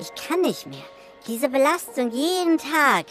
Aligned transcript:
Ich 0.00 0.14
kann 0.14 0.40
nicht 0.40 0.66
mehr. 0.66 0.82
Diese 1.26 1.50
Belastung 1.50 2.10
jeden 2.10 2.56
Tag. 2.56 3.04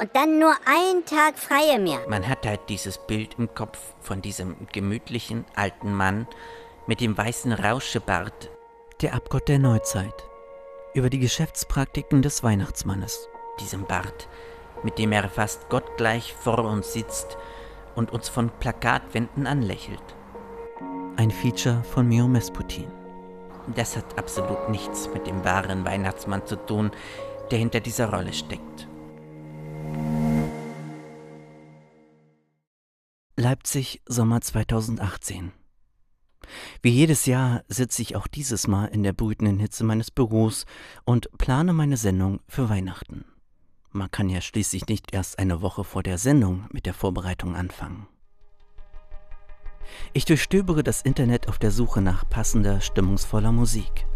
Und 0.00 0.10
dann 0.16 0.40
nur 0.40 0.54
einen 0.66 1.04
Tag 1.04 1.38
frei 1.38 1.76
im 1.76 1.86
Jahr. 1.86 2.08
Man 2.08 2.28
hat 2.28 2.44
halt 2.44 2.60
dieses 2.68 2.98
Bild 2.98 3.36
im 3.38 3.54
Kopf 3.54 3.78
von 4.00 4.20
diesem 4.20 4.56
gemütlichen 4.72 5.44
alten 5.54 5.94
Mann 5.94 6.26
mit 6.88 7.00
dem 7.00 7.16
weißen 7.16 7.52
Rauschebart. 7.52 8.50
Der 9.00 9.14
Abgott 9.14 9.46
der 9.46 9.60
Neuzeit. 9.60 10.24
Über 10.92 11.08
die 11.08 11.20
Geschäftspraktiken 11.20 12.20
des 12.20 12.42
Weihnachtsmannes. 12.42 13.28
Diesem 13.60 13.86
Bart, 13.86 14.28
mit 14.82 14.98
dem 14.98 15.12
er 15.12 15.28
fast 15.28 15.68
gottgleich 15.68 16.34
vor 16.34 16.58
uns 16.64 16.92
sitzt 16.92 17.36
und 17.94 18.10
uns 18.10 18.28
von 18.28 18.50
Plakatwänden 18.58 19.46
anlächelt. 19.46 20.02
Ein 21.16 21.30
Feature 21.30 21.84
von 21.84 22.08
Mio 22.08 22.26
Mesputin. 22.26 23.01
Das 23.74 23.96
hat 23.96 24.18
absolut 24.18 24.68
nichts 24.68 25.08
mit 25.12 25.26
dem 25.26 25.44
wahren 25.44 25.84
Weihnachtsmann 25.84 26.46
zu 26.46 26.56
tun, 26.56 26.90
der 27.50 27.58
hinter 27.58 27.80
dieser 27.80 28.12
Rolle 28.12 28.32
steckt. 28.32 28.88
Leipzig, 33.36 34.02
Sommer 34.06 34.40
2018. 34.40 35.52
Wie 36.82 36.90
jedes 36.90 37.26
Jahr 37.26 37.62
sitze 37.68 38.02
ich 38.02 38.16
auch 38.16 38.26
dieses 38.26 38.66
Mal 38.66 38.86
in 38.86 39.02
der 39.02 39.12
brütenden 39.12 39.58
Hitze 39.58 39.84
meines 39.84 40.10
Büros 40.10 40.66
und 41.04 41.30
plane 41.38 41.72
meine 41.72 41.96
Sendung 41.96 42.40
für 42.48 42.68
Weihnachten. 42.68 43.24
Man 43.90 44.10
kann 44.10 44.28
ja 44.28 44.40
schließlich 44.40 44.86
nicht 44.86 45.12
erst 45.14 45.38
eine 45.38 45.62
Woche 45.62 45.84
vor 45.84 46.02
der 46.02 46.18
Sendung 46.18 46.66
mit 46.72 46.86
der 46.86 46.94
Vorbereitung 46.94 47.54
anfangen. 47.54 48.06
Ich 50.12 50.24
durchstöbere 50.24 50.82
das 50.82 51.02
Internet 51.02 51.48
auf 51.48 51.58
der 51.58 51.70
Suche 51.70 52.00
nach 52.00 52.28
passender, 52.28 52.80
stimmungsvoller 52.80 53.52
Musik. 53.52 54.06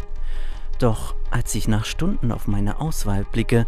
Doch 0.79 1.15
als 1.31 1.55
ich 1.55 1.67
nach 1.67 1.85
Stunden 1.85 2.31
auf 2.31 2.47
meine 2.47 2.79
Auswahl 2.79 3.25
blicke, 3.25 3.65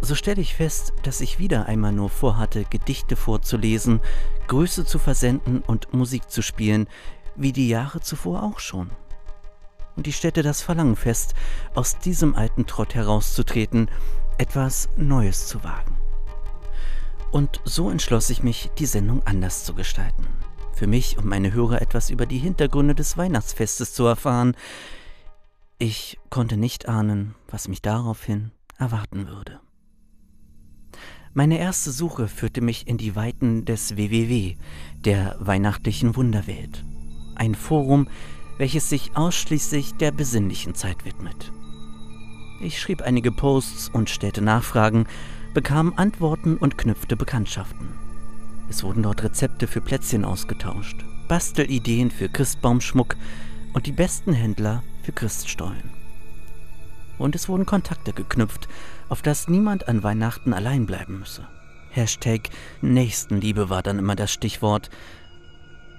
so 0.00 0.14
stelle 0.14 0.42
ich 0.42 0.54
fest, 0.54 0.92
dass 1.02 1.20
ich 1.20 1.38
wieder 1.38 1.66
einmal 1.66 1.92
nur 1.92 2.10
vorhatte, 2.10 2.64
Gedichte 2.64 3.16
vorzulesen, 3.16 4.00
Grüße 4.46 4.84
zu 4.84 4.98
versenden 4.98 5.60
und 5.60 5.94
Musik 5.94 6.30
zu 6.30 6.42
spielen, 6.42 6.86
wie 7.34 7.52
die 7.52 7.68
Jahre 7.68 8.00
zuvor 8.00 8.42
auch 8.42 8.60
schon. 8.60 8.90
Und 9.96 10.06
ich 10.06 10.16
stellte 10.16 10.42
das 10.42 10.60
Verlangen 10.60 10.96
fest, 10.96 11.34
aus 11.74 11.98
diesem 11.98 12.34
alten 12.34 12.66
Trott 12.66 12.94
herauszutreten, 12.94 13.90
etwas 14.36 14.90
Neues 14.96 15.46
zu 15.46 15.64
wagen. 15.64 15.96
Und 17.32 17.60
so 17.64 17.90
entschloss 17.90 18.30
ich 18.30 18.42
mich, 18.42 18.70
die 18.78 18.86
Sendung 18.86 19.22
anders 19.24 19.64
zu 19.64 19.74
gestalten. 19.74 20.26
Für 20.76 20.86
mich 20.86 21.16
und 21.16 21.24
meine 21.24 21.54
Hörer 21.54 21.80
etwas 21.80 22.10
über 22.10 22.26
die 22.26 22.36
Hintergründe 22.36 22.94
des 22.94 23.16
Weihnachtsfestes 23.16 23.94
zu 23.94 24.04
erfahren. 24.04 24.54
Ich 25.78 26.18
konnte 26.28 26.58
nicht 26.58 26.86
ahnen, 26.86 27.34
was 27.48 27.66
mich 27.66 27.80
daraufhin 27.80 28.50
erwarten 28.76 29.26
würde. 29.26 29.58
Meine 31.32 31.58
erste 31.58 31.92
Suche 31.92 32.28
führte 32.28 32.60
mich 32.60 32.86
in 32.86 32.98
die 32.98 33.16
Weiten 33.16 33.64
des 33.64 33.96
WWW, 33.96 34.56
der 34.98 35.36
weihnachtlichen 35.40 36.14
Wunderwelt. 36.14 36.84
Ein 37.36 37.54
Forum, 37.54 38.08
welches 38.58 38.90
sich 38.90 39.16
ausschließlich 39.16 39.94
der 39.94 40.12
besinnlichen 40.12 40.74
Zeit 40.74 41.06
widmet. 41.06 41.52
Ich 42.60 42.78
schrieb 42.78 43.00
einige 43.00 43.32
Posts 43.32 43.88
und 43.94 44.10
stellte 44.10 44.42
Nachfragen, 44.42 45.06
bekam 45.54 45.94
Antworten 45.96 46.58
und 46.58 46.76
knüpfte 46.76 47.16
Bekanntschaften. 47.16 48.05
Es 48.68 48.82
wurden 48.82 49.02
dort 49.02 49.22
Rezepte 49.22 49.66
für 49.66 49.80
Plätzchen 49.80 50.24
ausgetauscht, 50.24 51.04
Bastelideen 51.28 52.10
für 52.10 52.28
Christbaumschmuck 52.28 53.16
und 53.72 53.86
die 53.86 53.92
besten 53.92 54.32
Händler 54.32 54.82
für 55.02 55.12
Christstollen. 55.12 55.90
Und 57.18 57.34
es 57.34 57.48
wurden 57.48 57.64
Kontakte 57.64 58.12
geknüpft, 58.12 58.68
auf 59.08 59.22
dass 59.22 59.48
niemand 59.48 59.88
an 59.88 60.02
Weihnachten 60.02 60.52
allein 60.52 60.86
bleiben 60.86 61.20
müsse. 61.20 61.46
Hashtag 61.90 62.50
Nächstenliebe 62.82 63.70
war 63.70 63.82
dann 63.82 63.98
immer 63.98 64.16
das 64.16 64.32
Stichwort. 64.32 64.90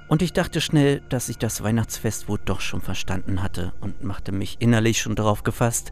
Und 0.07 0.21
ich 0.21 0.33
dachte 0.33 0.61
schnell, 0.61 1.01
dass 1.09 1.29
ich 1.29 1.37
das 1.37 1.63
Weihnachtsfest 1.63 2.27
wohl 2.27 2.39
doch 2.43 2.61
schon 2.61 2.81
verstanden 2.81 3.41
hatte 3.41 3.73
und 3.81 4.03
machte 4.03 4.31
mich 4.31 4.57
innerlich 4.59 5.01
schon 5.01 5.15
darauf 5.15 5.43
gefasst, 5.43 5.91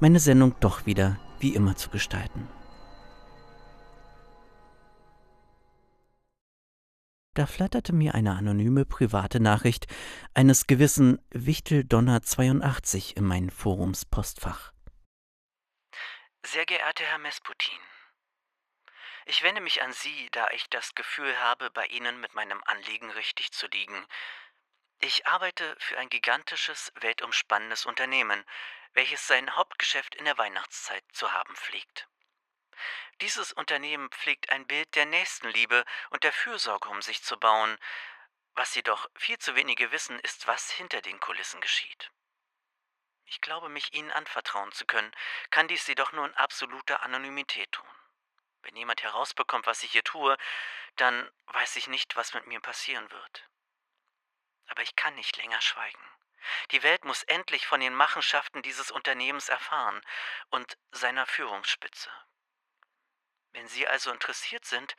meine 0.00 0.18
Sendung 0.18 0.54
doch 0.60 0.86
wieder 0.86 1.18
wie 1.40 1.54
immer 1.54 1.76
zu 1.76 1.90
gestalten. 1.90 2.48
Da 7.34 7.46
flatterte 7.46 7.92
mir 7.92 8.14
eine 8.14 8.36
anonyme 8.36 8.84
private 8.84 9.40
Nachricht 9.40 9.86
eines 10.34 10.66
gewissen 10.66 11.18
Wichtel 11.30 11.84
Donner 11.84 12.22
82 12.22 13.16
in 13.16 13.24
mein 13.24 13.50
Forumspostfach. 13.50 14.72
Sehr 16.46 16.64
geehrter 16.64 17.04
Herr 17.04 17.18
Mesputin, 17.18 17.80
ich 19.26 19.42
wende 19.42 19.62
mich 19.62 19.82
an 19.82 19.92
Sie, 19.92 20.28
da 20.32 20.48
ich 20.50 20.68
das 20.68 20.94
Gefühl 20.94 21.40
habe, 21.40 21.70
bei 21.70 21.86
Ihnen 21.86 22.20
mit 22.20 22.34
meinem 22.34 22.62
Anliegen 22.66 23.10
richtig 23.10 23.52
zu 23.52 23.66
liegen. 23.68 24.06
Ich 25.00 25.26
arbeite 25.26 25.74
für 25.78 25.96
ein 25.98 26.10
gigantisches, 26.10 26.92
weltumspannendes 26.96 27.86
Unternehmen, 27.86 28.44
welches 28.92 29.26
sein 29.26 29.56
Hauptgeschäft 29.56 30.14
in 30.14 30.26
der 30.26 30.36
Weihnachtszeit 30.36 31.04
zu 31.12 31.32
haben 31.32 31.56
pflegt. 31.56 32.06
Dieses 33.20 33.52
Unternehmen 33.52 34.10
pflegt 34.10 34.50
ein 34.50 34.66
Bild 34.66 34.94
der 34.94 35.06
Nächstenliebe 35.06 35.84
und 36.10 36.24
der 36.24 36.32
Fürsorge 36.32 36.88
um 36.88 37.00
sich 37.02 37.22
zu 37.22 37.38
bauen. 37.38 37.78
Was 38.54 38.74
jedoch 38.74 39.08
viel 39.16 39.38
zu 39.38 39.54
wenige 39.54 39.92
wissen, 39.92 40.18
ist, 40.20 40.46
was 40.46 40.70
hinter 40.70 41.00
den 41.00 41.20
Kulissen 41.20 41.60
geschieht. 41.60 42.10
Ich 43.26 43.40
glaube, 43.40 43.68
mich 43.68 43.94
Ihnen 43.94 44.10
anvertrauen 44.10 44.72
zu 44.72 44.84
können, 44.86 45.14
kann 45.50 45.68
dies 45.68 45.86
jedoch 45.86 46.12
nur 46.12 46.26
in 46.26 46.34
absoluter 46.34 47.02
Anonymität 47.02 47.72
tun. 47.72 47.86
Wenn 48.62 48.76
jemand 48.76 49.02
herausbekommt, 49.02 49.66
was 49.66 49.82
ich 49.82 49.92
hier 49.92 50.04
tue, 50.04 50.36
dann 50.96 51.30
weiß 51.46 51.76
ich 51.76 51.88
nicht, 51.88 52.16
was 52.16 52.34
mit 52.34 52.46
mir 52.46 52.60
passieren 52.60 53.10
wird. 53.10 53.48
Aber 54.66 54.82
ich 54.82 54.96
kann 54.96 55.14
nicht 55.14 55.36
länger 55.36 55.60
schweigen. 55.60 56.00
Die 56.70 56.82
Welt 56.82 57.04
muss 57.04 57.22
endlich 57.24 57.66
von 57.66 57.80
den 57.80 57.94
Machenschaften 57.94 58.62
dieses 58.62 58.90
Unternehmens 58.90 59.48
erfahren 59.48 60.00
und 60.50 60.78
seiner 60.92 61.26
Führungsspitze. 61.26 62.10
Wenn 63.54 63.68
Sie 63.68 63.86
also 63.86 64.10
interessiert 64.10 64.64
sind, 64.64 64.96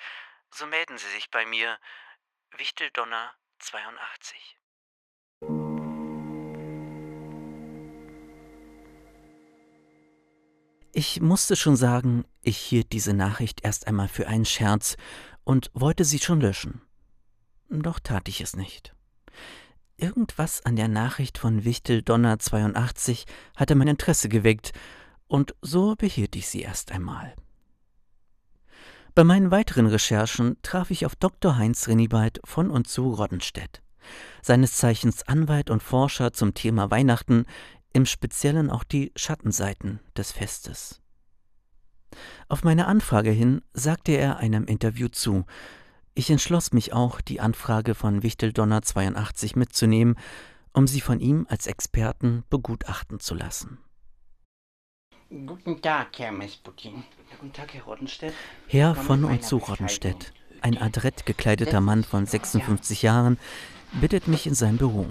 so 0.49 0.65
melden 0.65 0.97
Sie 0.97 1.09
sich 1.09 1.29
bei 1.29 1.45
mir. 1.45 1.77
Wichteldonner 2.57 3.33
82. 3.59 4.57
Ich 10.93 11.19
musste 11.19 11.57
schon 11.57 11.75
sagen, 11.75 12.23
ich 12.41 12.57
hielt 12.57 12.93
diese 12.93 13.13
Nachricht 13.13 13.65
erst 13.65 13.87
einmal 13.87 14.07
für 14.07 14.27
einen 14.27 14.45
Scherz 14.45 14.95
und 15.43 15.69
wollte 15.73 16.05
sie 16.05 16.19
schon 16.19 16.39
löschen. 16.39 16.81
Doch 17.67 17.99
tat 17.99 18.29
ich 18.29 18.39
es 18.39 18.55
nicht. 18.55 18.95
Irgendwas 19.97 20.65
an 20.65 20.77
der 20.77 20.87
Nachricht 20.87 21.37
von 21.37 21.65
Wichtel 21.65 22.01
Donner 22.01 22.39
82 22.39 23.25
hatte 23.57 23.75
mein 23.75 23.89
Interesse 23.89 24.29
geweckt, 24.29 24.71
und 25.27 25.55
so 25.61 25.95
behielt 25.95 26.37
ich 26.37 26.47
sie 26.47 26.61
erst 26.61 26.93
einmal. 26.93 27.35
Bei 29.15 29.23
meinen 29.23 29.49
weiteren 29.49 29.85
Recherchen 29.85 30.57
traf 30.61 30.91
ich 30.91 31.05
auf 31.05 31.15
Dr. 31.15 31.55
Heinz 31.55 31.87
Renibald 31.87 32.41
von 32.43 32.69
und 32.69 32.89
zu 32.89 33.13
Roddenstedt, 33.13 33.81
seines 34.41 34.75
Zeichens 34.75 35.25
Anwalt 35.25 35.69
und 35.69 35.81
Forscher 35.81 36.33
zum 36.33 36.53
Thema 36.53 36.91
Weihnachten, 36.91 37.45
im 37.93 38.05
Speziellen 38.05 38.69
auch 38.69 38.83
die 38.83 39.13
Schattenseiten 39.15 40.01
des 40.17 40.33
Festes. 40.33 41.01
Auf 42.49 42.65
meine 42.65 42.87
Anfrage 42.87 43.31
hin 43.31 43.61
sagte 43.71 44.11
er 44.11 44.35
einem 44.35 44.65
Interview 44.65 45.07
zu. 45.07 45.45
Ich 46.13 46.29
entschloss 46.29 46.73
mich 46.73 46.91
auch, 46.91 47.21
die 47.21 47.39
Anfrage 47.39 47.95
von 47.95 48.21
Wichteldonner 48.21 48.81
82 48.81 49.55
mitzunehmen, 49.55 50.15
um 50.73 50.87
sie 50.87 50.99
von 50.99 51.21
ihm 51.21 51.47
als 51.49 51.67
Experten 51.67 52.43
begutachten 52.49 53.21
zu 53.21 53.33
lassen. 53.33 53.77
Guten 55.29 55.81
Tag, 55.81 56.19
Herr 56.19 56.31
Mesputin. 56.31 57.03
Guten 57.31 57.51
Tag, 57.51 57.73
Herr 57.73 57.83
Roddenstedt. 57.83 58.33
Herr 58.67 58.93
von 58.93 59.23
und 59.23 59.43
zu 59.43 59.57
Roddenstedt, 59.57 60.33
ein 60.61 60.77
adrett 60.77 61.25
gekleideter 61.25 61.81
Mann 61.81 62.03
von 62.03 62.27
56 62.27 63.01
Jahren, 63.01 63.39
bittet 63.99 64.27
mich 64.27 64.45
in 64.45 64.53
sein 64.53 64.77
Büro. 64.77 65.07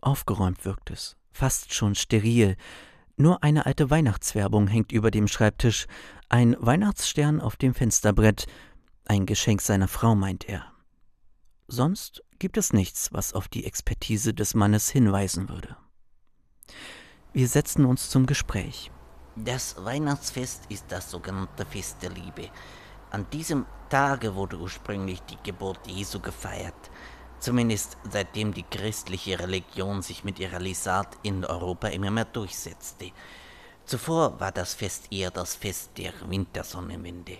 Aufgeräumt 0.00 0.64
wirkt 0.64 0.90
es, 0.90 1.16
fast 1.32 1.74
schon 1.74 1.96
steril. 1.96 2.56
Nur 3.16 3.42
eine 3.42 3.66
alte 3.66 3.90
Weihnachtswerbung 3.90 4.68
hängt 4.68 4.92
über 4.92 5.10
dem 5.10 5.26
Schreibtisch, 5.26 5.88
ein 6.28 6.56
Weihnachtsstern 6.60 7.40
auf 7.40 7.56
dem 7.56 7.74
Fensterbrett, 7.74 8.46
ein 9.04 9.26
Geschenk 9.26 9.62
seiner 9.62 9.88
Frau, 9.88 10.14
meint 10.14 10.48
er. 10.48 10.64
Sonst 11.66 12.22
gibt 12.38 12.56
es 12.56 12.72
nichts, 12.72 13.12
was 13.12 13.32
auf 13.32 13.48
die 13.48 13.64
Expertise 13.64 14.32
des 14.32 14.54
Mannes 14.54 14.88
hinweisen 14.88 15.48
würde. 15.48 15.76
Wir 17.36 17.48
setzten 17.48 17.84
uns 17.84 18.08
zum 18.08 18.24
Gespräch. 18.24 18.90
Das 19.34 19.76
Weihnachtsfest 19.84 20.62
ist 20.70 20.86
das 20.88 21.10
sogenannte 21.10 21.66
Fest 21.66 21.98
der 22.00 22.08
Liebe. 22.08 22.48
An 23.10 23.26
diesem 23.30 23.66
Tage 23.90 24.34
wurde 24.34 24.56
ursprünglich 24.56 25.20
die 25.20 25.36
Geburt 25.42 25.86
Jesu 25.86 26.18
gefeiert. 26.18 26.90
Zumindest 27.38 27.98
seitdem 28.10 28.54
die 28.54 28.62
christliche 28.62 29.38
Religion 29.38 30.00
sich 30.00 30.24
mit 30.24 30.38
ihrer 30.38 30.60
Lesart 30.60 31.18
in 31.22 31.44
Europa 31.44 31.88
immer 31.88 32.10
mehr 32.10 32.24
durchsetzte. 32.24 33.10
Zuvor 33.84 34.40
war 34.40 34.50
das 34.50 34.72
Fest 34.72 35.08
eher 35.10 35.30
das 35.30 35.56
Fest 35.56 35.90
der 35.98 36.14
Wintersonnenwende. 36.26 37.36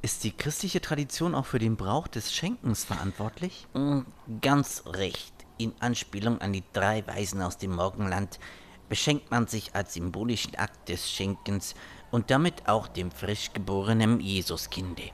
Ist 0.00 0.24
die 0.24 0.34
christliche 0.34 0.80
Tradition 0.80 1.34
auch 1.34 1.44
für 1.44 1.58
den 1.58 1.76
Brauch 1.76 2.08
des 2.08 2.32
Schenkens 2.32 2.84
verantwortlich? 2.84 3.68
Mm, 3.74 4.00
ganz 4.40 4.84
recht. 4.86 5.34
In 5.58 5.74
Anspielung 5.80 6.40
an 6.40 6.54
die 6.54 6.64
drei 6.72 7.06
Weisen 7.06 7.42
aus 7.42 7.58
dem 7.58 7.74
Morgenland 7.74 8.38
beschenkt 8.88 9.30
man 9.30 9.46
sich 9.46 9.74
als 9.74 9.94
symbolischen 9.94 10.54
Akt 10.56 10.88
des 10.88 11.10
Schenkens 11.10 11.74
und 12.10 12.30
damit 12.30 12.68
auch 12.68 12.88
dem 12.88 13.10
frisch 13.10 13.52
geborenen 13.52 14.20
Jesuskinde. 14.20 15.10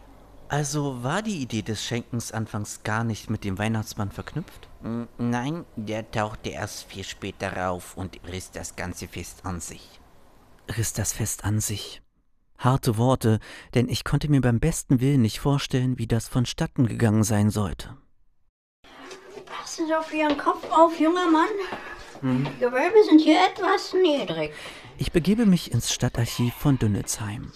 Also 0.49 1.03
war 1.03 1.23
die 1.23 1.39
Idee 1.39 1.63
des 1.63 1.83
Schenkens 1.83 2.31
anfangs 2.31 2.83
gar 2.83 3.05
nicht 3.05 3.31
mit 3.31 3.43
dem 3.43 3.59
Weihnachtsmann 3.59 4.11
verknüpft? 4.11 4.69
Mm, 4.83 5.05
nein, 5.17 5.65
der 5.77 6.11
tauchte 6.11 6.51
erst 6.51 6.85
viel 6.85 7.05
später 7.05 7.71
auf 7.71 7.97
und 7.97 8.21
riss 8.31 8.51
das 8.51 8.77
ganze 8.77 9.09
Fest 9.09 9.47
an 9.47 9.61
sich. 9.61 9.99
Riss 10.77 10.93
das 10.93 11.15
Fest 11.15 11.45
an 11.45 11.61
sich. 11.61 12.03
Harte 12.59 12.99
Worte, 12.99 13.41
denn 13.75 13.89
ich 13.89 14.05
konnte 14.05 14.31
mir 14.31 14.43
beim 14.43 14.61
besten 14.61 15.01
Willen 15.01 15.23
nicht 15.23 15.41
vorstellen, 15.41 15.99
wie 15.99 16.07
das 16.07 16.29
vonstatten 16.29 16.87
gegangen 16.87 17.25
sein 17.25 17.49
sollte. 17.49 17.97
Passen 19.47 19.87
Sie 19.87 19.95
auf 19.95 20.13
Ihren 20.13 20.37
Kopf 20.37 20.71
auf, 20.71 21.01
junger 21.01 21.31
Mann. 21.31 21.49
Hm. 22.23 22.45
Die 22.45 22.59
Gewölbe 22.61 23.03
sind 23.09 23.21
hier 23.21 23.39
etwas 23.45 23.93
niedrig. 23.95 24.53
Ich 24.97 25.11
begebe 25.11 25.45
mich 25.45 25.73
ins 25.73 25.93
Stadtarchiv 25.93 26.55
von 26.55 26.79
Dünnelsheim, 26.79 27.51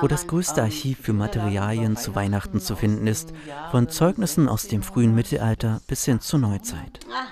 wo 0.00 0.06
das 0.06 0.26
größte 0.26 0.62
Archiv 0.62 0.98
für 1.00 1.14
Materialien 1.14 1.96
zu 1.96 2.14
Weihnachten 2.14 2.60
zu 2.60 2.76
finden 2.76 3.06
ist, 3.06 3.32
von 3.70 3.88
Zeugnissen 3.88 4.48
aus 4.48 4.68
dem 4.68 4.82
frühen 4.82 5.14
Mittelalter 5.14 5.80
bis 5.86 6.04
hin 6.04 6.20
zur 6.20 6.40
Neuzeit. 6.40 7.00
Ah, 7.10 7.28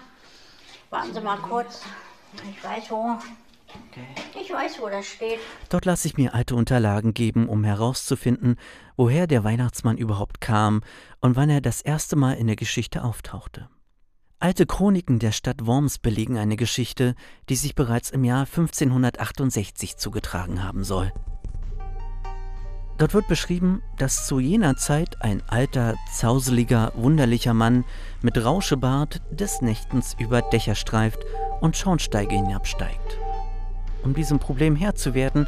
warten 0.88 1.12
Sie 1.12 1.20
mal 1.20 1.36
kurz. 1.36 1.82
Ich 2.50 2.64
weiß 2.64 2.90
wo. 2.90 3.18
Ich 4.40 4.50
weiß, 4.50 4.80
wo 4.80 4.88
das 4.88 5.06
steht. 5.06 5.38
Dort 5.68 5.84
lasse 5.84 6.08
ich 6.08 6.16
mir 6.16 6.32
alte 6.32 6.54
Unterlagen 6.54 7.12
geben, 7.12 7.48
um 7.48 7.64
herauszufinden, 7.64 8.56
woher 8.96 9.26
der 9.26 9.44
Weihnachtsmann 9.44 9.98
überhaupt 9.98 10.40
kam 10.40 10.82
und 11.20 11.36
wann 11.36 11.50
er 11.50 11.60
das 11.60 11.82
erste 11.82 12.16
Mal 12.16 12.34
in 12.34 12.46
der 12.46 12.56
Geschichte 12.56 13.04
auftauchte. 13.04 13.68
Alte 14.38 14.66
Chroniken 14.66 15.18
der 15.18 15.32
Stadt 15.32 15.64
Worms 15.64 15.96
belegen 15.96 16.36
eine 16.36 16.56
Geschichte, 16.56 17.14
die 17.48 17.56
sich 17.56 17.74
bereits 17.74 18.10
im 18.10 18.22
Jahr 18.22 18.40
1568 18.40 19.96
zugetragen 19.96 20.62
haben 20.62 20.84
soll. 20.84 21.10
Dort 22.98 23.14
wird 23.14 23.28
beschrieben, 23.28 23.82
dass 23.96 24.26
zu 24.26 24.38
jener 24.38 24.76
Zeit 24.76 25.22
ein 25.22 25.42
alter, 25.48 25.94
zauseliger, 26.12 26.92
wunderlicher 26.96 27.54
Mann 27.54 27.86
mit 28.20 28.36
Rauschebart 28.36 29.22
des 29.30 29.62
Nächtens 29.62 30.14
über 30.18 30.42
Dächer 30.42 30.74
streift 30.74 31.20
und 31.62 31.78
Schornsteige 31.78 32.34
hinabsteigt. 32.34 33.18
Um 34.02 34.12
diesem 34.12 34.38
Problem 34.38 34.76
Herr 34.76 34.94
zu 34.94 35.14
werden, 35.14 35.46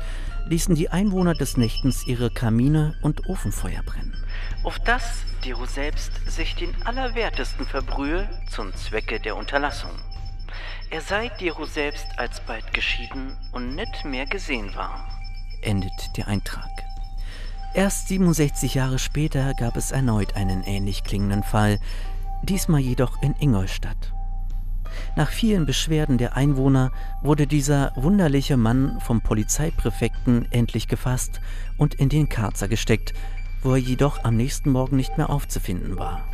ließen 0.49 0.75
die 0.75 0.91
Einwohner 0.91 1.35
des 1.35 1.56
Nächtens 1.56 2.06
ihre 2.06 2.31
Kamine 2.31 2.95
und 3.03 3.29
Ofenfeuer 3.29 3.83
brennen. 3.83 4.15
Auf 4.65 4.79
das 4.81 5.25
Diro 5.45 5.67
selbst 5.67 6.12
sich 6.31 6.55
den 6.55 6.75
Allerwertesten 6.85 7.67
verbrühe 7.67 8.29
zum 8.50 8.75
Zwecke 8.75 9.21
der 9.21 9.37
Unterlassung. 9.37 9.91
Er 10.91 11.00
sei 11.03 11.29
Diro 11.41 11.67
selbst 11.67 12.06
alsbald 12.17 12.73
geschieden 12.73 13.37
und 13.53 13.75
nicht 13.75 14.05
mehr 14.05 14.27
gesehen 14.27 14.75
war. 14.75 15.06
Endet 15.62 16.17
der 16.17 16.29
Eintrag. 16.29 16.71
Erst 17.75 18.09
67 18.09 18.75
Jahre 18.75 18.99
später 18.99 19.53
gab 19.55 19.77
es 19.77 19.91
erneut 19.91 20.35
einen 20.35 20.62
ähnlich 20.62 21.05
klingenden 21.05 21.43
Fall, 21.43 21.79
diesmal 22.43 22.81
jedoch 22.81 23.23
in 23.23 23.35
Ingolstadt. 23.39 24.12
Nach 25.17 25.31
vielen 25.31 25.67
Beschwerden 25.67 26.19
der 26.19 26.37
Einwohner 26.37 26.93
wurde 27.23 27.46
dieser 27.46 27.93
wunderliche 27.96 28.56
Mann 28.56 28.99
vom 29.00 29.20
Polizeipräfekten 29.20 30.50
endlich 30.50 30.88
gefasst 30.88 31.40
und 31.76 31.94
in 31.94 32.08
den 32.08 32.29
Karzer 32.29 32.69
gesteckt, 32.69 33.14
wo 33.62 33.73
er 33.73 33.79
jedoch 33.79 34.25
am 34.25 34.37
nächsten 34.37 34.70
Morgen 34.70 34.96
nicht 34.96 35.17
mehr 35.17 35.31
aufzufinden 35.31 35.99
war. 35.99 36.25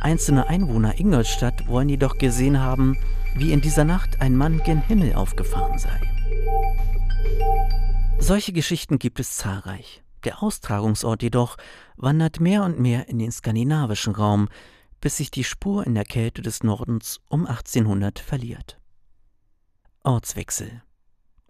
Einzelne 0.00 0.48
Einwohner 0.48 0.98
Ingolstadt 0.98 1.66
wollen 1.66 1.88
jedoch 1.88 2.18
gesehen 2.18 2.60
haben, 2.60 2.98
wie 3.36 3.52
in 3.52 3.60
dieser 3.60 3.84
Nacht 3.84 4.20
ein 4.20 4.36
Mann 4.36 4.62
gen 4.62 4.82
Himmel 4.82 5.14
aufgefahren 5.14 5.78
sei. 5.78 5.98
Solche 8.18 8.52
Geschichten 8.52 8.98
gibt 8.98 9.18
es 9.18 9.36
zahlreich. 9.36 10.02
Der 10.24 10.42
Austragungsort 10.42 11.22
jedoch 11.22 11.56
wandert 11.96 12.40
mehr 12.40 12.64
und 12.64 12.78
mehr 12.78 13.08
in 13.08 13.18
den 13.18 13.30
skandinavischen 13.30 14.14
Raum, 14.14 14.48
bis 15.04 15.18
sich 15.18 15.30
die 15.30 15.44
Spur 15.44 15.86
in 15.86 15.94
der 15.94 16.06
Kälte 16.06 16.40
des 16.40 16.62
Nordens 16.62 17.20
um 17.28 17.44
1800 17.46 18.18
verliert. 18.18 18.80
Ortswechsel. 20.02 20.82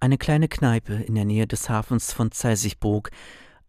Eine 0.01 0.19
kleine 0.19 0.49
Kneipe 0.49 0.95
in 0.95 1.15
der 1.15 1.25
Nähe 1.25 1.47
des 1.47 1.69
Hafens 1.69 2.13
von 2.13 2.33
Zeisigburg. 2.33 3.13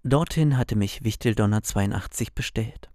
Dorthin 0.02 0.58
hatte 0.58 0.76
mich 0.76 1.04
Wichteldonner 1.04 1.62
82 1.62 2.34
bestellt. 2.34 2.90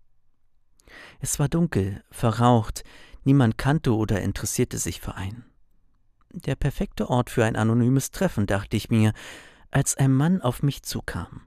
Es 1.21 1.39
war 1.39 1.49
dunkel, 1.49 2.03
verraucht, 2.11 2.83
niemand 3.23 3.57
kannte 3.57 3.95
oder 3.95 4.21
interessierte 4.21 4.79
sich 4.79 5.01
für 5.01 5.15
einen. 5.15 5.45
Der 6.33 6.57
perfekte 6.57 7.09
Ort 7.09 7.31
für 7.31 7.45
ein 7.45 7.55
anonymes 7.55 8.11
Treffen, 8.11 8.49
dachte 8.49 8.77
ich 8.77 8.91
mir, 8.91 9.13
als 9.71 9.97
ein 9.97 10.13
Mann 10.13 10.43
auf 10.43 10.65
mich 10.65 10.83
zukam. 10.83 11.43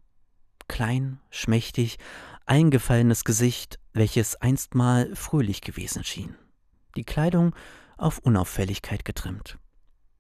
Klein, 0.69 1.19
schmächtig, 1.30 1.98
eingefallenes 2.45 3.24
Gesicht, 3.24 3.80
welches 3.94 4.36
einstmal 4.36 5.16
fröhlich 5.16 5.62
gewesen 5.62 6.04
schien. 6.04 6.36
Die 6.95 7.04
Kleidung 7.04 7.56
auf 7.98 8.19
Unauffälligkeit 8.19 9.06
getrimmt. 9.06 9.57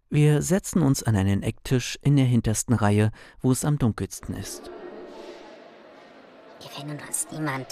Wir 0.09 0.41
setzen 0.41 0.81
uns 0.81 1.01
an 1.03 1.15
einen 1.15 1.41
Ecktisch 1.41 1.97
in 2.01 2.15
der 2.15 2.25
hintersten 2.25 2.75
Reihe, 2.75 3.11
wo 3.41 3.51
es 3.51 3.65
am 3.65 3.77
dunkelsten 3.77 4.35
ist. 4.35 4.69
Hier 6.59 6.71
findet 6.71 7.05
uns 7.07 7.27
niemand. 7.31 7.67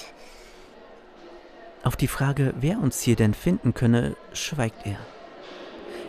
Auf 1.83 1.95
die 1.95 2.07
Frage, 2.07 2.53
wer 2.59 2.80
uns 2.80 3.00
hier 3.01 3.15
denn 3.15 3.33
finden 3.33 3.74
könne, 3.74 4.15
schweigt 4.33 4.86
er. 4.86 4.98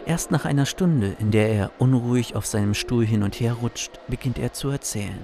Erst 0.05 0.31
nach 0.31 0.45
einer 0.45 0.67
Stunde, 0.67 1.17
in 1.21 1.31
der 1.31 1.49
er 1.51 1.71
unruhig 1.79 2.35
auf 2.35 2.45
seinem 2.45 2.75
Stuhl 2.75 3.07
hin 3.07 3.23
und 3.23 3.39
her 3.39 3.53
rutscht, 3.55 4.01
beginnt 4.09 4.39
er 4.39 4.53
zu 4.53 4.69
erzählen. 4.69 5.23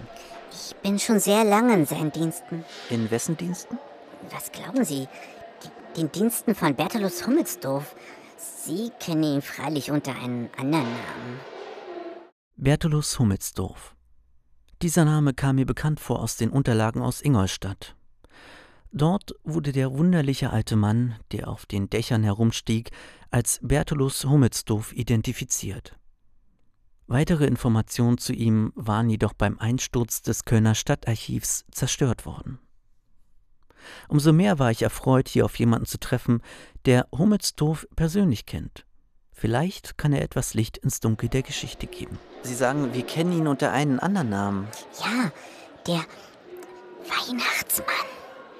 Ich 0.51 0.75
bin 0.77 0.99
schon 0.99 1.21
sehr 1.21 1.45
lange 1.45 1.75
in 1.75 1.87
seinen 1.87 2.13
Diensten. 2.13 2.65
In 2.91 3.11
wessen 3.11 3.37
Diensten? 3.37 3.79
Was 4.31 4.51
glauben 4.53 4.85
Sie? 4.85 5.09
Den 5.97 6.11
Diensten 6.13 6.55
von 6.55 6.75
Bertolus 6.75 7.27
Hummelsdorf. 7.27 7.95
Sie 8.37 8.91
kennen 9.01 9.23
ihn 9.23 9.43
freilich 9.43 9.91
unter 9.91 10.13
einem 10.13 10.49
anderen 10.57 10.85
Namen. 10.85 11.41
Bertolus 12.57 13.19
Hummelsdorf. 13.19 13.95
Dieser 14.83 15.05
Name 15.05 15.35
kam 15.35 15.57
mir 15.57 15.67
bekannt 15.67 16.01
vor 16.01 16.21
aus 16.21 16.37
den 16.37 16.51
Unterlagen 16.51 17.03
aus 17.03 17.21
Ingolstadt. 17.21 17.97
Dort 18.93 19.35
wurde 19.45 19.73
der 19.73 19.97
wunderliche 19.99 20.51
alte 20.51 20.77
Mann, 20.77 21.17
der 21.33 21.49
auf 21.49 21.67
den 21.67 21.91
Dächern 21.91 22.23
herumstieg, 22.23 22.91
als 23.31 23.61
Bertolus 23.63 24.25
Hummelsdorf 24.25 24.93
identifiziert. 24.93 25.99
Weitere 27.11 27.47
Informationen 27.47 28.19
zu 28.19 28.35
ihm 28.35 28.71
waren 28.75 29.09
jedoch 29.09 29.33
beim 29.33 29.59
Einsturz 29.59 30.21
des 30.21 30.45
Kölner 30.45 30.75
Stadtarchivs 30.75 31.65
zerstört 31.73 32.27
worden. 32.27 32.59
Umso 34.09 34.35
mehr 34.35 34.59
war 34.59 34.71
ich 34.71 34.83
erfreut, 34.83 35.27
hier 35.27 35.47
auf 35.47 35.59
jemanden 35.59 35.87
zu 35.87 35.99
treffen, 35.99 36.43
der 36.85 37.09
Hummelsdorf 37.11 37.89
persönlich 37.97 38.45
kennt. 38.45 38.85
Vielleicht 39.33 39.97
kann 39.97 40.13
er 40.13 40.21
etwas 40.21 40.53
Licht 40.53 40.77
ins 40.77 41.01
Dunkel 41.01 41.31
der 41.31 41.43
Geschichte 41.43 41.87
geben. 41.87 42.19
Sie 42.43 42.55
sagen, 42.55 42.93
wir 42.93 43.07
kennen 43.07 43.33
ihn 43.33 43.47
unter 43.47 43.73
einem 43.73 44.01
anderen 44.01 44.29
Namen. 44.29 44.69
Ja, 45.01 45.33
der 45.87 46.05
Weihnachtsmann. 47.09 47.87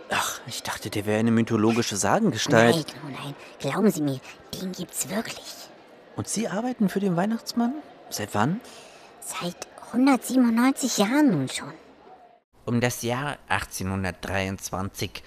Ach, 0.09 0.41
ich 0.47 0.63
dachte, 0.63 0.89
der 0.89 1.05
wäre 1.05 1.19
eine 1.19 1.33
mythologische 1.33 1.97
Sagengestalt. 1.97 2.77
Nein, 2.77 3.03
oh 3.05 3.23
nein, 3.25 3.35
glauben 3.59 3.91
Sie 3.91 4.01
mir, 4.01 4.21
den 4.59 4.73
gibt's 4.73 5.11
wirklich. 5.11 5.69
Und 6.17 6.29
Sie 6.29 6.49
arbeiten 6.49 6.89
für 6.89 7.01
den 7.01 7.15
Weihnachtsmann? 7.15 7.75
Seit 8.11 8.35
wann? 8.35 8.61
Seit 9.21 9.69
197 9.93 10.99
Jahren 10.99 11.31
nun 11.31 11.49
schon. 11.49 11.73
Um 12.65 12.81
das 12.81 13.03
Jahr 13.03 13.39
1823 13.49 15.23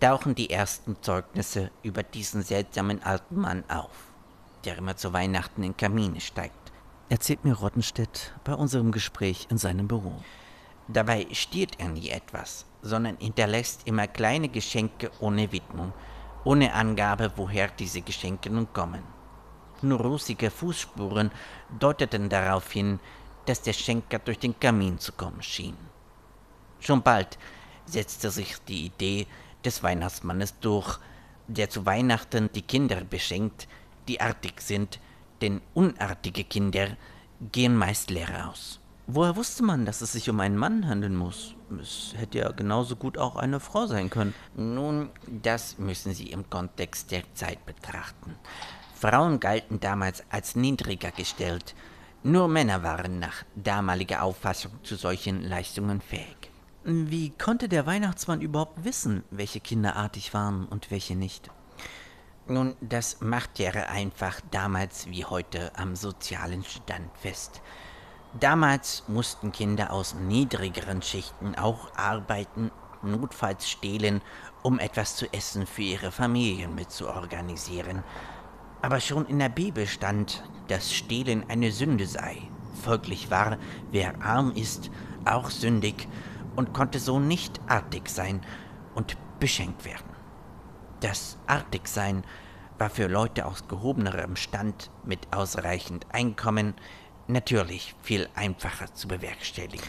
tauchen 0.00 0.34
die 0.34 0.50
ersten 0.50 0.96
Zeugnisse 1.02 1.70
über 1.82 2.02
diesen 2.02 2.42
seltsamen 2.42 3.02
alten 3.02 3.40
Mann 3.40 3.64
auf, 3.68 4.12
der 4.64 4.78
immer 4.78 4.96
zu 4.96 5.12
Weihnachten 5.12 5.62
in 5.62 5.76
Kamine 5.76 6.20
steigt. 6.20 6.72
Erzählt 7.08 7.44
mir 7.44 7.54
Rottenstedt 7.54 8.34
bei 8.44 8.54
unserem 8.54 8.92
Gespräch 8.92 9.46
in 9.50 9.58
seinem 9.58 9.88
Büro. 9.88 10.14
Dabei 10.88 11.26
stiehlt 11.32 11.78
er 11.78 11.88
nie 11.88 12.10
etwas, 12.10 12.66
sondern 12.82 13.16
hinterlässt 13.18 13.86
immer 13.86 14.06
kleine 14.06 14.48
Geschenke 14.48 15.10
ohne 15.20 15.52
Widmung, 15.52 15.92
ohne 16.44 16.74
Angabe, 16.74 17.32
woher 17.36 17.68
diese 17.68 18.02
Geschenke 18.02 18.50
nun 18.50 18.72
kommen. 18.72 19.15
Nur 19.82 20.00
rosige 20.00 20.50
Fußspuren 20.50 21.30
deuteten 21.78 22.28
darauf 22.28 22.70
hin, 22.72 22.98
dass 23.44 23.62
der 23.62 23.72
Schenker 23.72 24.18
durch 24.18 24.38
den 24.38 24.58
Kamin 24.58 24.98
zu 24.98 25.12
kommen 25.12 25.42
schien. 25.42 25.76
Schon 26.80 27.02
bald 27.02 27.38
setzte 27.84 28.30
sich 28.30 28.56
die 28.68 28.86
Idee 28.86 29.26
des 29.64 29.82
Weihnachtsmannes 29.82 30.58
durch, 30.60 30.98
der 31.46 31.70
zu 31.70 31.86
Weihnachten 31.86 32.50
die 32.54 32.62
Kinder 32.62 33.02
beschenkt, 33.04 33.68
die 34.08 34.20
artig 34.20 34.60
sind, 34.60 35.00
denn 35.40 35.60
unartige 35.74 36.44
Kinder 36.44 36.96
gehen 37.52 37.76
meist 37.76 38.10
leer 38.10 38.50
aus. 38.50 38.80
Woher 39.08 39.36
wusste 39.36 39.62
man, 39.62 39.84
dass 39.84 40.00
es 40.00 40.12
sich 40.12 40.28
um 40.28 40.40
einen 40.40 40.56
Mann 40.56 40.88
handeln 40.88 41.14
muss? 41.14 41.54
Es 41.80 42.14
hätte 42.16 42.38
ja 42.38 42.50
genauso 42.50 42.96
gut 42.96 43.18
auch 43.18 43.36
eine 43.36 43.60
Frau 43.60 43.86
sein 43.86 44.10
können. 44.10 44.34
Nun, 44.56 45.10
das 45.26 45.78
müssen 45.78 46.12
Sie 46.12 46.30
im 46.30 46.50
Kontext 46.50 47.12
der 47.12 47.22
Zeit 47.34 47.64
betrachten. 47.66 48.34
Frauen 48.98 49.40
galten 49.40 49.78
damals 49.78 50.24
als 50.30 50.56
niedriger 50.56 51.10
gestellt. 51.10 51.74
Nur 52.22 52.48
Männer 52.48 52.82
waren 52.82 53.18
nach 53.18 53.44
damaliger 53.54 54.22
Auffassung 54.22 54.72
zu 54.82 54.96
solchen 54.96 55.42
Leistungen 55.42 56.00
fähig. 56.00 56.50
Wie 56.82 57.30
konnte 57.30 57.68
der 57.68 57.84
Weihnachtsmann 57.84 58.40
überhaupt 58.40 58.84
wissen, 58.84 59.22
welche 59.30 59.60
Kinder 59.60 59.96
artig 59.96 60.32
waren 60.32 60.66
und 60.66 60.90
welche 60.90 61.14
nicht? 61.14 61.50
Nun, 62.48 62.74
das 62.80 63.20
macht 63.20 63.60
er 63.60 63.90
einfach 63.90 64.40
damals 64.50 65.08
wie 65.08 65.24
heute 65.24 65.72
am 65.76 65.94
sozialen 65.94 66.64
Stand 66.64 67.10
fest. 67.18 67.60
Damals 68.40 69.02
mussten 69.08 69.52
Kinder 69.52 69.92
aus 69.92 70.14
niedrigeren 70.14 71.02
Schichten 71.02 71.54
auch 71.54 71.94
arbeiten, 71.96 72.70
notfalls 73.02 73.68
stehlen, 73.68 74.22
um 74.62 74.78
etwas 74.78 75.16
zu 75.16 75.30
essen 75.34 75.66
für 75.66 75.82
ihre 75.82 76.12
Familien 76.12 76.74
mitzuorganisieren. 76.74 78.02
Aber 78.82 79.00
schon 79.00 79.26
in 79.26 79.38
der 79.38 79.48
Bibel 79.48 79.86
stand, 79.86 80.44
dass 80.68 80.92
Stehlen 80.92 81.48
eine 81.48 81.72
Sünde 81.72 82.06
sei. 82.06 82.38
Folglich 82.82 83.30
war, 83.30 83.58
wer 83.90 84.20
arm 84.22 84.52
ist, 84.52 84.90
auch 85.24 85.50
sündig 85.50 86.08
und 86.54 86.72
konnte 86.72 86.98
so 86.98 87.18
nicht 87.18 87.60
artig 87.68 88.08
sein 88.08 88.40
und 88.94 89.16
beschenkt 89.40 89.84
werden. 89.84 90.10
Das 91.00 91.38
Artigsein 91.46 92.24
war 92.78 92.90
für 92.90 93.06
Leute 93.06 93.46
aus 93.46 93.68
gehobenerem 93.68 94.36
Stand 94.36 94.90
mit 95.04 95.32
ausreichend 95.32 96.06
Einkommen 96.12 96.74
natürlich 97.26 97.94
viel 98.02 98.28
einfacher 98.34 98.92
zu 98.94 99.08
bewerkstelligen. 99.08 99.86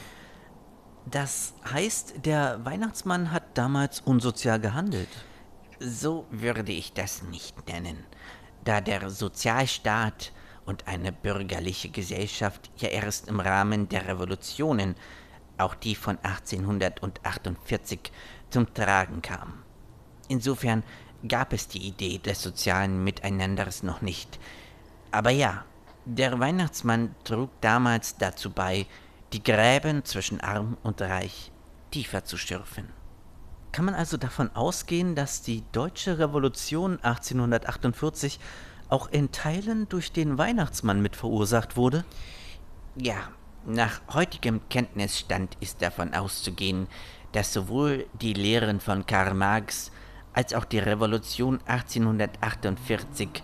Das 1.06 1.54
heißt, 1.72 2.26
der 2.26 2.66
Weihnachtsmann 2.66 3.32
hat 3.32 3.58
damals 3.58 4.02
unsozial 4.02 4.60
gehandelt. 4.60 5.10
So 5.80 6.26
würde 6.32 6.72
ich 6.72 6.94
das 6.94 7.24
nicht 7.24 7.68
nennen, 7.68 8.04
da 8.68 8.82
der 8.82 9.10
Sozialstaat 9.10 10.34
und 10.66 10.88
eine 10.88 11.14
bürgerliche 11.14 11.90
Gesellschaft 11.90 12.70
ja 12.78 12.90
erst 12.90 13.30
im 13.30 13.40
Rahmen 13.40 13.88
der 13.88 14.08
Revolutionen, 14.08 14.96
auch 15.58 15.76
die 15.76 15.96
von 15.96 16.18
1848, 16.22 18.12
zum 18.50 18.74
Tragen 18.74 19.22
kam. 19.22 19.64
Insofern 20.28 20.84
gab 21.28 21.54
es 21.54 21.70
die 21.70 21.88
Idee 21.88 22.18
des 22.18 22.44
sozialen 22.44 23.04
Miteinanders 23.04 23.84
noch 23.84 24.02
nicht. 24.02 24.38
Aber 25.12 25.32
ja, 25.32 25.64
der 26.06 26.40
Weihnachtsmann 26.40 27.16
trug 27.24 27.50
damals 27.62 28.18
dazu 28.18 28.52
bei, 28.52 28.86
die 29.34 29.44
Gräben 29.44 30.04
zwischen 30.04 30.42
arm 30.42 30.78
und 30.84 31.02
reich 31.02 31.52
tiefer 31.92 32.24
zu 32.26 32.38
schürfen. 32.38 32.97
Kann 33.78 33.86
man 33.86 33.94
also 33.94 34.18
davon 34.18 34.50
ausgehen, 34.56 35.14
dass 35.14 35.44
die 35.44 35.64
deutsche 35.72 36.18
Revolution 36.18 36.94
1848 36.94 38.40
auch 38.90 39.08
in 39.12 39.32
Teilen 39.32 39.88
durch 39.88 40.12
den 40.12 40.40
Weihnachtsmann 40.40 41.00
mit 41.00 41.16
verursacht 41.16 41.78
wurde? 41.78 42.04
Ja, 42.96 43.18
nach 43.68 44.02
heutigem 44.12 44.62
Kenntnisstand 44.70 45.58
ist 45.60 45.84
davon 45.84 46.16
auszugehen, 46.16 46.88
dass 47.34 47.54
sowohl 47.54 48.08
die 48.20 48.34
Lehren 48.34 48.80
von 48.80 49.06
Karl 49.06 49.36
Marx 49.36 49.92
als 50.34 50.56
auch 50.56 50.66
die 50.66 50.80
Revolution 50.80 51.60
1848 51.68 53.44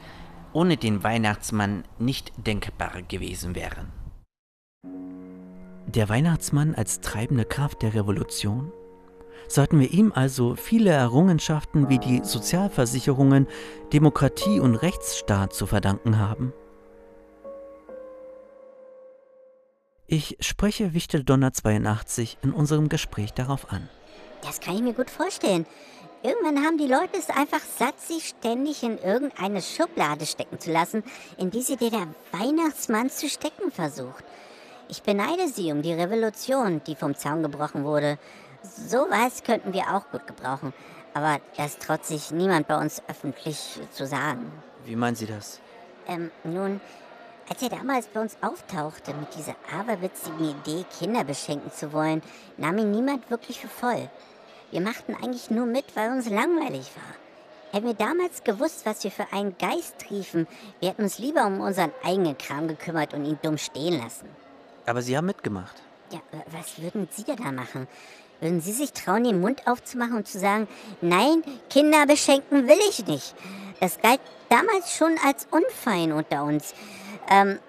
ohne 0.51 0.77
den 0.77 1.03
Weihnachtsmann 1.03 1.83
nicht 1.99 2.31
denkbar 2.37 3.03
gewesen 3.03 3.53
wären. 3.53 3.91
Der 5.85 6.09
Weihnachtsmann 6.09 6.73
als 6.73 7.01
treibende 7.01 7.45
Kraft 7.45 7.83
der 7.83 7.93
Revolution? 7.93 8.71
Sollten 9.47 9.79
wir 9.79 9.91
ihm 9.91 10.11
also 10.13 10.55
viele 10.55 10.91
Errungenschaften 10.91 11.89
wie 11.89 11.99
die 11.99 12.21
Sozialversicherungen, 12.23 13.47
Demokratie 13.91 14.59
und 14.59 14.75
Rechtsstaat 14.75 15.53
zu 15.53 15.65
verdanken 15.65 16.19
haben? 16.19 16.53
Ich 20.07 20.37
spreche 20.41 20.93
Wichteldonner 20.93 21.53
82 21.53 22.37
in 22.43 22.51
unserem 22.51 22.89
Gespräch 22.89 23.33
darauf 23.33 23.71
an. 23.71 23.89
Das 24.41 24.59
kann 24.59 24.75
ich 24.75 24.81
mir 24.81 24.93
gut 24.93 25.09
vorstellen. 25.09 25.65
Irgendwann 26.21 26.63
haben 26.63 26.77
die 26.77 26.87
Leute 26.87 27.17
es 27.17 27.29
einfach 27.29 27.59
satt, 27.59 27.99
sich 27.99 28.29
ständig 28.29 28.83
in 28.83 28.97
irgendeine 28.97 29.61
Schublade 29.61 30.25
stecken 30.25 30.59
zu 30.59 30.71
lassen, 30.71 31.03
in 31.37 31.51
die 31.51 31.61
sie 31.61 31.75
dir 31.75 31.91
der 31.91 32.07
Weihnachtsmann 32.31 33.09
zu 33.09 33.27
stecken 33.27 33.71
versucht. 33.71 34.23
Ich 34.87 35.03
beneide 35.03 35.47
sie 35.47 35.71
um 35.71 35.81
die 35.81 35.93
Revolution, 35.93 36.81
die 36.85 36.95
vom 36.95 37.15
Zaun 37.15 37.41
gebrochen 37.41 37.83
wurde. 37.83 38.19
Sowas 38.63 39.43
könnten 39.43 39.73
wir 39.73 39.93
auch 39.93 40.09
gut 40.09 40.25
gebrauchen. 40.25 40.73
Aber 41.13 41.39
das 41.57 41.77
traut 41.77 42.05
sich 42.05 42.31
niemand 42.31 42.67
bei 42.67 42.77
uns 42.77 43.03
öffentlich 43.07 43.79
zu 43.91 44.07
sagen. 44.07 44.51
Wie 44.85 44.95
meinen 44.95 45.15
Sie 45.15 45.27
das? 45.27 45.59
Ähm, 46.07 46.31
nun, 46.43 46.81
als 47.49 47.61
er 47.61 47.69
damals 47.69 48.07
bei 48.07 48.21
uns 48.21 48.37
auftauchte 48.41 49.13
mit 49.13 49.35
dieser 49.35 49.55
aberwitzigen 49.77 50.49
Idee, 50.49 50.85
Kinder 50.97 51.23
beschenken 51.23 51.71
zu 51.71 51.93
wollen, 51.93 52.21
nahm 52.57 52.77
ihn 52.79 52.91
niemand 52.91 53.29
wirklich 53.29 53.59
für 53.59 53.67
voll. 53.67 54.09
Wir 54.71 54.81
machten 54.81 55.13
eigentlich 55.13 55.51
nur 55.51 55.65
mit, 55.65 55.95
weil 55.95 56.11
uns 56.11 56.29
langweilig 56.29 56.89
war. 56.95 57.73
Hätten 57.73 57.87
wir 57.87 57.93
damals 57.93 58.43
gewusst, 58.43 58.85
was 58.85 59.03
wir 59.03 59.11
für 59.11 59.31
einen 59.31 59.57
Geist 59.57 60.09
riefen, 60.09 60.47
wir 60.79 60.89
hätten 60.89 61.03
uns 61.03 61.19
lieber 61.19 61.45
um 61.45 61.59
unseren 61.59 61.91
eigenen 62.03 62.37
Kram 62.37 62.67
gekümmert 62.67 63.13
und 63.13 63.25
ihn 63.25 63.39
dumm 63.41 63.57
stehen 63.57 63.99
lassen. 64.01 64.29
Aber 64.85 65.01
Sie 65.01 65.17
haben 65.17 65.25
mitgemacht. 65.25 65.81
Ja, 66.11 66.19
was 66.51 66.81
würden 66.81 67.07
Sie 67.11 67.23
denn 67.23 67.37
da 67.37 67.51
machen? 67.51 67.87
Würden 68.43 68.59
Sie 68.59 68.73
sich 68.73 68.91
trauen, 68.91 69.23
den 69.23 69.39
Mund 69.39 69.65
aufzumachen 69.67 70.17
und 70.17 70.27
zu 70.27 70.37
sagen, 70.37 70.67
nein, 70.99 71.43
Kinder 71.69 72.05
beschenken 72.05 72.67
will 72.67 72.79
ich 72.89 73.07
nicht? 73.07 73.33
Das 73.79 74.01
galt 74.01 74.19
damals 74.49 74.93
schon 74.93 75.15
als 75.25 75.47
unfein 75.49 76.11
unter 76.11 76.43
uns. 76.43 76.73
Ähm, 77.29 77.59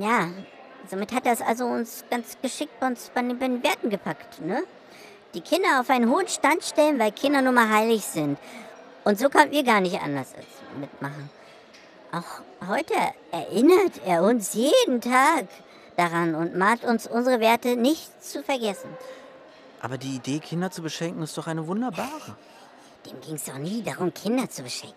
ja, 0.00 0.30
somit 0.90 1.12
hat 1.12 1.24
das 1.24 1.40
also 1.40 1.66
uns 1.66 2.04
ganz 2.10 2.36
geschickt 2.42 2.80
bei 2.80 2.88
uns 2.88 3.12
bei 3.14 3.22
den 3.22 3.62
Werten 3.62 3.90
gepackt, 3.90 4.40
ne? 4.40 4.64
die 5.34 5.40
Kinder 5.40 5.78
auf 5.78 5.88
einen 5.88 6.10
hohen 6.10 6.26
Stand 6.26 6.64
stellen, 6.64 6.98
weil 6.98 7.12
Kinder 7.12 7.40
nun 7.40 7.54
mal 7.54 7.68
heilig 7.68 8.04
sind. 8.04 8.36
Und 9.04 9.20
so 9.20 9.28
konnten 9.28 9.52
wir 9.52 9.62
gar 9.62 9.80
nicht 9.80 10.02
anders 10.02 10.34
mitmachen. 10.80 11.30
Auch 12.10 12.68
heute 12.68 12.94
erinnert 13.30 14.00
er 14.04 14.24
uns 14.24 14.54
jeden 14.54 15.00
Tag 15.00 15.46
daran 15.96 16.34
und 16.34 16.56
mahnt 16.56 16.82
uns, 16.82 17.06
unsere 17.06 17.38
Werte 17.38 17.76
nicht 17.76 18.20
zu 18.20 18.42
vergessen. 18.42 18.90
Aber 19.84 19.98
die 19.98 20.16
Idee, 20.16 20.38
Kinder 20.38 20.70
zu 20.70 20.80
beschenken, 20.80 21.22
ist 21.22 21.36
doch 21.36 21.46
eine 21.46 21.66
wunderbare. 21.66 22.38
Dem 23.04 23.20
ging 23.20 23.34
es 23.34 23.44
doch 23.44 23.58
nie 23.58 23.82
darum, 23.82 24.14
Kinder 24.14 24.48
zu 24.48 24.62
beschenken. 24.62 24.96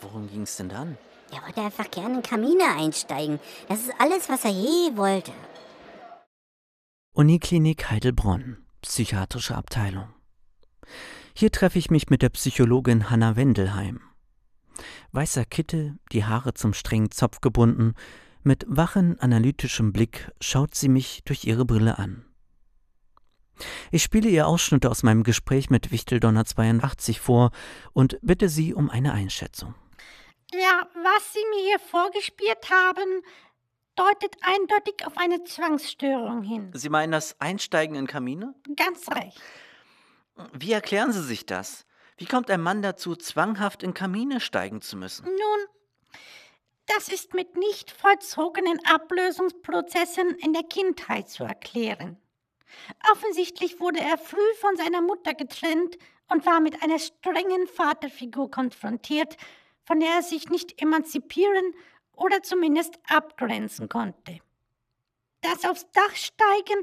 Worum 0.00 0.28
ging 0.28 0.42
es 0.42 0.56
denn 0.56 0.68
dann? 0.68 0.96
Er 1.32 1.42
wollte 1.42 1.60
einfach 1.62 1.90
gerne 1.90 2.18
in 2.18 2.22
Kamine 2.22 2.62
einsteigen. 2.76 3.40
Das 3.66 3.80
ist 3.80 3.92
alles, 3.98 4.28
was 4.28 4.44
er 4.44 4.52
je 4.52 4.96
wollte. 4.96 5.32
Uniklinik 7.12 7.90
Heidelbronn 7.90 8.58
psychiatrische 8.82 9.56
Abteilung. 9.56 10.14
Hier 11.34 11.50
treffe 11.50 11.80
ich 11.80 11.90
mich 11.90 12.08
mit 12.08 12.22
der 12.22 12.28
Psychologin 12.28 13.10
Hanna 13.10 13.34
Wendelheim. 13.34 14.00
Weißer 15.10 15.44
Kittel, 15.44 15.98
die 16.12 16.24
Haare 16.24 16.54
zum 16.54 16.72
strengen 16.72 17.10
Zopf 17.10 17.40
gebunden, 17.40 17.94
mit 18.44 18.64
wachen, 18.68 19.18
analytischem 19.18 19.92
Blick 19.92 20.30
schaut 20.40 20.76
sie 20.76 20.88
mich 20.88 21.24
durch 21.24 21.46
ihre 21.46 21.64
Brille 21.64 21.98
an. 21.98 22.24
Ich 23.90 24.02
spiele 24.02 24.28
ihr 24.28 24.46
Ausschnitte 24.46 24.90
aus 24.90 25.02
meinem 25.02 25.22
Gespräch 25.22 25.70
mit 25.70 25.92
Wichteldonner 25.92 26.44
82 26.44 27.20
vor 27.20 27.50
und 27.92 28.18
bitte 28.22 28.48
sie 28.48 28.74
um 28.74 28.90
eine 28.90 29.12
Einschätzung. 29.12 29.74
Ja, 30.52 30.88
was 30.94 31.32
Sie 31.32 31.44
mir 31.50 31.62
hier 31.64 31.78
vorgespielt 31.80 32.70
haben, 32.70 33.22
deutet 33.96 34.36
eindeutig 34.42 35.06
auf 35.06 35.16
eine 35.16 35.42
Zwangsstörung 35.44 36.42
hin. 36.42 36.70
Sie 36.74 36.88
meinen 36.88 37.12
das 37.12 37.40
Einsteigen 37.40 37.96
in 37.96 38.06
Kamine? 38.06 38.54
Ganz 38.76 39.08
recht. 39.10 39.40
Wie 40.52 40.72
erklären 40.72 41.12
Sie 41.12 41.22
sich 41.22 41.46
das? 41.46 41.86
Wie 42.16 42.26
kommt 42.26 42.50
ein 42.50 42.60
Mann 42.60 42.82
dazu, 42.82 43.16
zwanghaft 43.16 43.82
in 43.82 43.94
Kamine 43.94 44.40
steigen 44.40 44.80
zu 44.80 44.96
müssen? 44.96 45.24
Nun, 45.24 45.66
das 46.86 47.08
ist 47.08 47.34
mit 47.34 47.56
nicht 47.56 47.90
vollzogenen 47.90 48.78
Ablösungsprozessen 48.84 50.36
in 50.38 50.52
der 50.52 50.64
Kindheit 50.64 51.28
zu 51.28 51.44
erklären. 51.44 52.18
Offensichtlich 53.12 53.80
wurde 53.80 54.00
er 54.00 54.18
früh 54.18 54.54
von 54.60 54.76
seiner 54.76 55.00
Mutter 55.00 55.34
getrennt 55.34 55.98
und 56.28 56.46
war 56.46 56.60
mit 56.60 56.82
einer 56.82 56.98
strengen 56.98 57.66
Vaterfigur 57.66 58.50
konfrontiert, 58.50 59.36
von 59.84 60.00
der 60.00 60.10
er 60.10 60.22
sich 60.22 60.48
nicht 60.48 60.80
emanzipieren 60.80 61.74
oder 62.12 62.42
zumindest 62.42 62.98
abgrenzen 63.08 63.88
konnte. 63.88 64.40
Das 65.40 65.64
aufs 65.64 65.86
Dach 65.92 66.14
steigen 66.14 66.82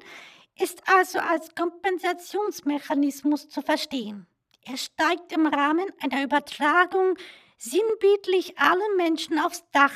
ist 0.59 0.83
also 0.87 1.19
als 1.19 1.55
Kompensationsmechanismus 1.55 3.49
zu 3.49 3.61
verstehen. 3.61 4.27
Er 4.63 4.77
steigt 4.77 5.31
im 5.31 5.47
Rahmen 5.47 5.87
einer 5.99 6.23
Übertragung 6.23 7.17
sinnbildlich 7.57 8.59
allen 8.59 8.97
Menschen 8.97 9.39
aufs 9.39 9.63
Dach, 9.71 9.93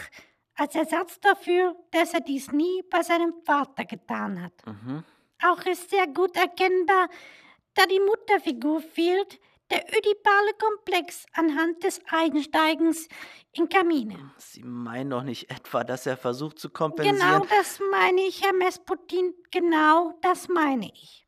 als 0.55 0.73
Ersatz 0.75 1.19
dafür, 1.19 1.75
dass 1.91 2.13
er 2.13 2.21
dies 2.21 2.51
nie 2.51 2.81
bei 2.89 3.03
seinem 3.03 3.33
Vater 3.43 3.85
getan 3.85 4.41
hat. 4.41 4.53
Mhm. 4.65 5.03
Auch 5.47 5.63
ist 5.65 5.89
sehr 5.89 6.07
gut 6.07 6.35
erkennbar, 6.35 7.09
da 7.75 7.85
die 7.85 7.99
Mutterfigur 7.99 8.81
fehlt, 8.81 9.39
der 9.71 9.79
ödipale 9.79 10.53
Komplex 10.59 11.25
anhand 11.33 11.83
des 11.83 11.99
Einsteigens 12.09 13.07
in 13.51 13.69
Kamine. 13.69 14.31
Sie 14.37 14.63
meinen 14.63 15.09
doch 15.09 15.23
nicht 15.23 15.49
etwa, 15.49 15.83
dass 15.83 16.05
er 16.05 16.17
versucht 16.17 16.59
zu 16.59 16.69
kompensieren? 16.69 17.17
Genau 17.17 17.45
das 17.49 17.79
meine 17.91 18.21
ich, 18.21 18.43
Herr 18.43 18.53
Mesputin, 18.53 19.33
genau 19.51 20.17
das 20.21 20.47
meine 20.49 20.91
ich. 20.93 21.27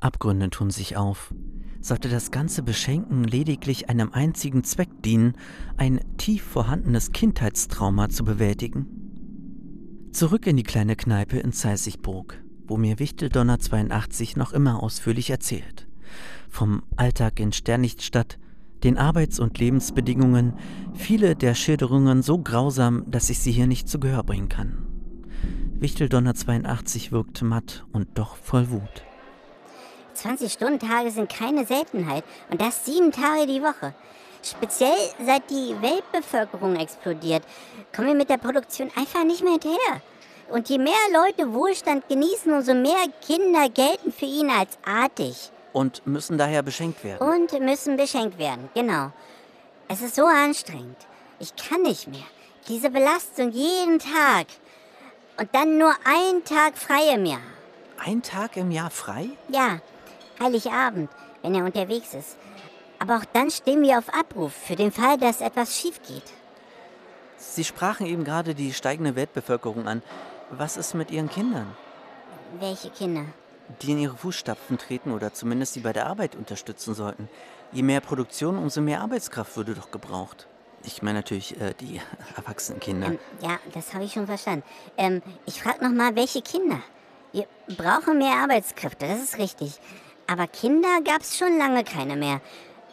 Abgründe 0.00 0.50
tun 0.50 0.70
sich 0.70 0.96
auf. 0.96 1.32
Sollte 1.80 2.08
das 2.08 2.30
ganze 2.30 2.62
Beschenken 2.62 3.24
lediglich 3.24 3.88
einem 3.88 4.12
einzigen 4.12 4.64
Zweck 4.64 4.90
dienen, 5.02 5.36
ein 5.76 6.16
tief 6.18 6.42
vorhandenes 6.42 7.12
Kindheitstrauma 7.12 8.08
zu 8.08 8.24
bewältigen? 8.24 10.10
Zurück 10.12 10.46
in 10.46 10.56
die 10.56 10.62
kleine 10.62 10.96
Kneipe 10.96 11.38
in 11.38 11.52
Zeisigburg, 11.52 12.42
wo 12.66 12.76
mir 12.76 12.98
Wichteldonner 12.98 13.58
82 13.58 14.36
noch 14.36 14.52
immer 14.52 14.82
ausführlich 14.82 15.30
erzählt. 15.30 15.86
Vom 16.48 16.82
Alltag 16.96 17.40
in 17.40 17.52
Sternichtstadt, 17.52 18.38
den 18.84 18.98
Arbeits- 18.98 19.40
und 19.40 19.58
Lebensbedingungen, 19.58 20.54
viele 20.94 21.34
der 21.34 21.54
Schilderungen 21.54 22.22
so 22.22 22.38
grausam, 22.38 23.04
dass 23.10 23.30
ich 23.30 23.38
sie 23.38 23.52
hier 23.52 23.66
nicht 23.66 23.88
zu 23.88 23.98
Gehör 23.98 24.22
bringen 24.22 24.48
kann. 24.48 24.86
Wichteldonner 25.78 26.34
82 26.34 27.12
wirkt 27.12 27.42
matt 27.42 27.84
und 27.92 28.18
doch 28.18 28.36
voll 28.36 28.70
Wut. 28.70 29.02
20-Stunden-Tage 30.16 31.10
sind 31.10 31.28
keine 31.28 31.66
Seltenheit 31.66 32.24
und 32.50 32.60
das 32.60 32.86
sieben 32.86 33.12
Tage 33.12 33.46
die 33.46 33.60
Woche. 33.60 33.94
Speziell 34.42 34.96
seit 35.24 35.50
die 35.50 35.74
Weltbevölkerung 35.80 36.76
explodiert, 36.76 37.42
kommen 37.94 38.08
wir 38.08 38.14
mit 38.14 38.30
der 38.30 38.38
Produktion 38.38 38.90
einfach 38.96 39.24
nicht 39.24 39.42
mehr 39.42 39.52
hinterher. 39.52 40.00
Und 40.48 40.68
je 40.68 40.78
mehr 40.78 40.94
Leute 41.12 41.52
Wohlstand 41.52 42.08
genießen, 42.08 42.52
umso 42.52 42.74
mehr 42.74 43.06
Kinder 43.26 43.68
gelten 43.68 44.12
für 44.12 44.26
ihn 44.26 44.50
als 44.50 44.78
artig. 44.84 45.50
Und 45.72 46.06
müssen 46.06 46.38
daher 46.38 46.62
beschenkt 46.62 47.02
werden. 47.04 47.28
Und 47.28 47.52
müssen 47.60 47.96
beschenkt 47.96 48.38
werden, 48.38 48.70
genau. 48.74 49.12
Es 49.88 50.00
ist 50.00 50.14
so 50.14 50.24
anstrengend. 50.24 50.96
Ich 51.38 51.54
kann 51.56 51.82
nicht 51.82 52.08
mehr. 52.08 52.24
Diese 52.68 52.90
Belastung 52.90 53.50
jeden 53.50 53.98
Tag. 53.98 54.46
Und 55.38 55.48
dann 55.52 55.78
nur 55.78 55.92
ein 56.04 56.44
Tag 56.44 56.78
frei 56.78 57.14
im 57.14 57.26
Jahr. 57.26 57.40
Ein 57.98 58.22
Tag 58.22 58.56
im 58.56 58.70
Jahr 58.70 58.90
frei? 58.90 59.28
Ja, 59.48 59.80
Heiligabend, 60.40 61.10
wenn 61.42 61.54
er 61.54 61.64
unterwegs 61.64 62.14
ist. 62.14 62.36
Aber 62.98 63.16
auch 63.16 63.24
dann 63.32 63.50
stehen 63.50 63.82
wir 63.82 63.98
auf 63.98 64.12
Abruf 64.12 64.52
für 64.52 64.76
den 64.76 64.92
Fall, 64.92 65.18
dass 65.18 65.40
etwas 65.40 65.76
schief 65.78 66.00
geht. 66.06 66.24
Sie 67.38 67.64
sprachen 67.64 68.06
eben 68.06 68.24
gerade 68.24 68.54
die 68.54 68.72
steigende 68.72 69.14
Weltbevölkerung 69.14 69.86
an. 69.86 70.02
Was 70.50 70.76
ist 70.76 70.94
mit 70.94 71.10
Ihren 71.10 71.28
Kindern? 71.28 71.76
Welche 72.60 72.90
Kinder? 72.90 73.24
Die 73.82 73.90
in 73.90 73.98
ihre 73.98 74.16
Fußstapfen 74.16 74.78
treten 74.78 75.10
oder 75.12 75.34
zumindest 75.34 75.74
sie 75.74 75.80
bei 75.80 75.92
der 75.92 76.06
Arbeit 76.06 76.36
unterstützen 76.36 76.94
sollten. 76.94 77.28
Je 77.72 77.82
mehr 77.82 78.00
Produktion, 78.00 78.58
umso 78.58 78.80
mehr 78.80 79.00
Arbeitskraft 79.00 79.56
würde 79.56 79.74
doch 79.74 79.90
gebraucht. 79.90 80.46
Ich 80.84 81.02
meine 81.02 81.18
natürlich 81.18 81.60
äh, 81.60 81.74
die 81.80 82.00
erwachsenen 82.36 82.78
Kinder. 82.78 83.08
Ähm, 83.08 83.18
ja, 83.40 83.58
das 83.74 83.92
habe 83.92 84.04
ich 84.04 84.12
schon 84.12 84.26
verstanden. 84.28 84.62
Ähm, 84.96 85.20
ich 85.46 85.60
frage 85.60 85.84
nochmal, 85.84 86.14
welche 86.14 86.42
Kinder? 86.42 86.80
Wir 87.32 87.46
brauchen 87.76 88.18
mehr 88.18 88.36
Arbeitskräfte, 88.36 89.08
das 89.08 89.20
ist 89.20 89.38
richtig. 89.38 89.80
Aber 90.28 90.46
Kinder 90.46 91.00
gab 91.04 91.22
es 91.22 91.36
schon 91.36 91.58
lange 91.58 91.82
keine 91.82 92.14
mehr. 92.14 92.40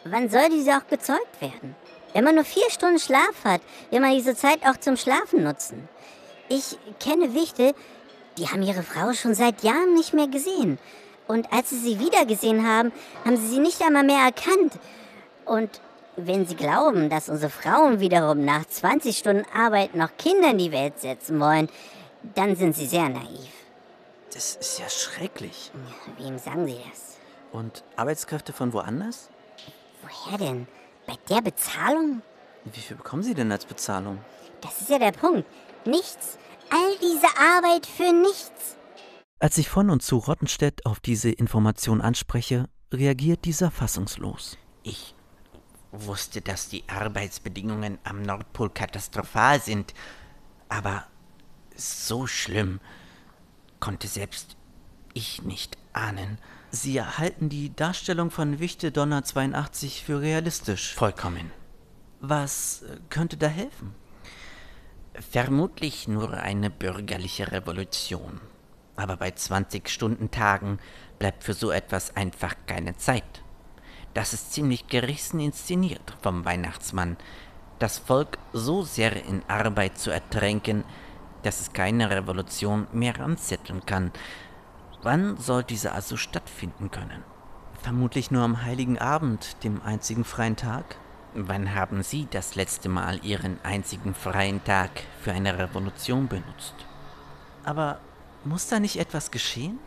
Wann 0.04 0.28
soll 0.28 0.48
diese 0.50 0.76
auch 0.76 0.86
gezeugt 0.88 1.40
werden? 1.40 1.76
Wenn 2.12 2.24
man 2.24 2.34
nur 2.34 2.44
vier 2.44 2.68
Stunden 2.70 2.98
Schlaf 2.98 3.44
hat, 3.44 3.60
will 3.90 4.00
man 4.00 4.12
diese 4.12 4.34
Zeit 4.34 4.66
auch 4.66 4.76
zum 4.76 4.96
Schlafen 4.96 5.44
nutzen. 5.44 5.88
Ich 6.48 6.76
kenne 7.00 7.34
Wichte, 7.34 7.74
die 8.36 8.48
haben 8.48 8.62
ihre 8.62 8.82
Frau 8.82 9.12
schon 9.12 9.34
seit 9.34 9.62
Jahren 9.62 9.94
nicht 9.94 10.12
mehr 10.12 10.28
gesehen. 10.28 10.78
Und 11.26 11.52
als 11.52 11.70
sie 11.70 11.78
sie 11.78 12.00
wieder 12.00 12.26
gesehen 12.26 12.66
haben, 12.66 12.92
haben 13.24 13.36
sie 13.36 13.46
sie 13.46 13.60
nicht 13.60 13.80
einmal 13.82 14.04
mehr 14.04 14.24
erkannt. 14.24 14.78
Und 15.46 15.80
wenn 16.16 16.46
sie 16.46 16.54
glauben, 16.54 17.08
dass 17.08 17.28
unsere 17.28 17.50
Frauen 17.50 18.00
wiederum 18.00 18.44
nach 18.44 18.66
20 18.66 19.16
Stunden 19.16 19.46
Arbeit 19.54 19.94
noch 19.94 20.16
Kinder 20.18 20.50
in 20.50 20.58
die 20.58 20.72
Welt 20.72 21.00
setzen 21.00 21.40
wollen, 21.40 21.68
dann 22.34 22.56
sind 22.56 22.76
sie 22.76 22.86
sehr 22.86 23.08
naiv. 23.08 23.50
Das 24.32 24.56
ist 24.56 24.78
ja 24.78 24.88
schrecklich. 24.88 25.70
Wem 26.18 26.38
sagen 26.38 26.66
Sie 26.66 26.76
das? 26.90 27.18
Und 27.52 27.84
Arbeitskräfte 27.96 28.52
von 28.52 28.72
woanders? 28.72 29.28
Woher 30.02 30.38
denn? 30.38 30.66
Bei 31.06 31.14
der 31.28 31.40
Bezahlung? 31.40 32.22
Wie 32.64 32.80
viel 32.80 32.96
bekommen 32.96 33.22
Sie 33.22 33.34
denn 33.34 33.52
als 33.52 33.64
Bezahlung? 33.64 34.18
Das 34.60 34.80
ist 34.80 34.90
ja 34.90 34.98
der 34.98 35.12
Punkt. 35.12 35.46
Nichts. 35.84 36.38
All 36.74 36.98
diese 37.00 37.28
Arbeit 37.38 37.86
für 37.86 38.12
nichts. 38.12 38.76
Als 39.38 39.58
ich 39.58 39.68
von 39.68 39.90
und 39.90 40.02
zu 40.02 40.16
Rottenstedt 40.16 40.84
auf 40.86 40.98
diese 40.98 41.30
Information 41.30 42.00
anspreche, 42.00 42.68
reagiert 42.92 43.44
dieser 43.44 43.70
fassungslos. 43.70 44.58
Ich 44.82 45.14
wusste, 45.92 46.40
dass 46.40 46.68
die 46.68 46.82
Arbeitsbedingungen 46.88 47.98
am 48.02 48.22
Nordpol 48.22 48.70
katastrophal 48.70 49.60
sind, 49.60 49.94
aber 50.68 51.06
so 51.76 52.26
schlimm 52.26 52.80
konnte 53.78 54.08
selbst 54.08 54.56
ich 55.12 55.42
nicht 55.42 55.78
ahnen. 55.92 56.38
Sie 56.72 57.00
halten 57.00 57.50
die 57.50 57.72
Darstellung 57.76 58.32
von 58.32 58.58
Wichte 58.58 58.90
Donner 58.90 59.22
82 59.22 60.02
für 60.02 60.20
realistisch. 60.20 60.96
Vollkommen. 60.96 61.52
Was 62.20 62.82
könnte 63.10 63.36
da 63.36 63.46
helfen? 63.46 63.94
Vermutlich 65.14 66.08
nur 66.08 66.34
eine 66.34 66.70
bürgerliche 66.70 67.52
Revolution. 67.52 68.40
Aber 68.96 69.16
bei 69.16 69.30
20-Stunden-Tagen 69.30 70.78
bleibt 71.18 71.44
für 71.44 71.54
so 71.54 71.70
etwas 71.70 72.16
einfach 72.16 72.54
keine 72.66 72.96
Zeit. 72.96 73.42
Das 74.12 74.32
ist 74.32 74.52
ziemlich 74.52 74.86
gerissen 74.88 75.40
inszeniert 75.40 76.16
vom 76.22 76.44
Weihnachtsmann, 76.44 77.16
das 77.78 77.98
Volk 77.98 78.38
so 78.52 78.82
sehr 78.82 79.24
in 79.24 79.42
Arbeit 79.48 79.98
zu 79.98 80.10
ertränken, 80.10 80.84
dass 81.42 81.60
es 81.60 81.72
keine 81.72 82.10
Revolution 82.10 82.86
mehr 82.92 83.20
anzetteln 83.20 83.84
kann, 83.84 84.12
Wann 85.04 85.36
soll 85.36 85.62
diese 85.62 85.92
also 85.92 86.16
stattfinden 86.16 86.90
können? 86.90 87.22
Vermutlich 87.82 88.30
nur 88.30 88.42
am 88.42 88.62
heiligen 88.62 88.98
Abend, 88.98 89.62
dem 89.62 89.82
einzigen 89.82 90.24
freien 90.24 90.56
Tag. 90.56 90.96
Wann 91.36 91.74
haben 91.74 92.04
Sie 92.04 92.28
das 92.30 92.54
letzte 92.54 92.88
Mal 92.88 93.18
Ihren 93.24 93.58
einzigen 93.64 94.14
freien 94.14 94.62
Tag 94.62 94.90
für 95.20 95.32
eine 95.32 95.58
Revolution 95.58 96.28
benutzt? 96.28 96.74
Aber 97.64 97.98
muss 98.44 98.68
da 98.68 98.78
nicht 98.78 99.00
etwas 99.00 99.32
geschehen? 99.32 99.80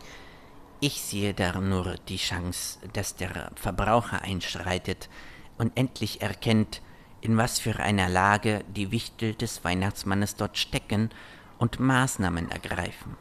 Ich 0.80 1.00
sehe 1.00 1.32
da 1.32 1.58
nur 1.58 1.94
die 2.06 2.18
Chance, 2.18 2.80
dass 2.92 3.16
der 3.16 3.50
Verbraucher 3.54 4.20
einschreitet 4.20 5.08
und 5.56 5.74
endlich 5.74 6.20
erkennt, 6.20 6.82
in 7.22 7.38
was 7.38 7.58
für 7.58 7.76
einer 7.76 8.10
Lage 8.10 8.62
die 8.68 8.90
Wichtel 8.90 9.34
des 9.34 9.64
Weihnachtsmannes 9.64 10.36
dort 10.36 10.58
stecken 10.58 11.08
und 11.56 11.80
Maßnahmen 11.80 12.50
ergreifen. 12.50 13.16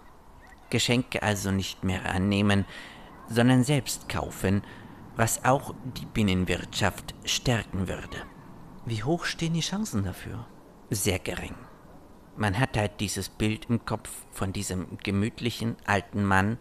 Geschenke 0.69 1.23
also 1.23 1.51
nicht 1.51 1.85
mehr 1.85 2.05
annehmen, 2.13 2.65
sondern 3.29 3.63
selbst 3.63 4.09
kaufen, 4.09 4.63
was 5.17 5.43
auch 5.43 5.73
die 5.97 6.05
Binnenwirtschaft 6.05 7.15
stärken 7.25 7.87
würde. 7.87 8.17
Wie 8.85 9.03
hoch 9.03 9.25
stehen 9.25 9.55
die 9.55 9.61
Chancen 9.61 10.03
dafür? 10.03 10.45
Sehr 10.91 11.19
gering. 11.19 11.55
Man 12.37 12.59
hat 12.59 12.77
halt 12.77 12.99
dieses 12.99 13.27
Bild 13.27 13.65
im 13.67 13.83
Kopf 13.83 14.09
von 14.31 14.53
diesem 14.53 14.99
gemütlichen 15.03 15.75
alten 15.85 16.23
Mann 16.23 16.59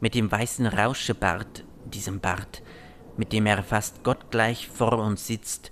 mit 0.00 0.14
dem 0.14 0.32
weißen 0.32 0.66
Rauschebart, 0.66 1.64
diesem 1.84 2.20
Bart, 2.20 2.62
mit 3.18 3.34
dem 3.34 3.44
er 3.44 3.62
fast 3.62 4.02
gottgleich 4.02 4.68
vor 4.68 4.94
uns 4.94 5.26
sitzt 5.26 5.70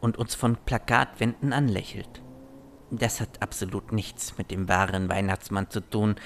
und 0.00 0.18
uns 0.18 0.34
von 0.34 0.56
Plakatwänden 0.56 1.54
anlächelt. 1.54 2.22
Das 2.90 3.18
hat 3.18 3.40
absolut 3.40 3.92
nichts 3.92 4.36
mit 4.36 4.50
dem 4.50 4.68
wahren 4.68 5.08
Weihnachtsmann 5.08 5.70
zu 5.70 5.80
tun, 5.80 6.16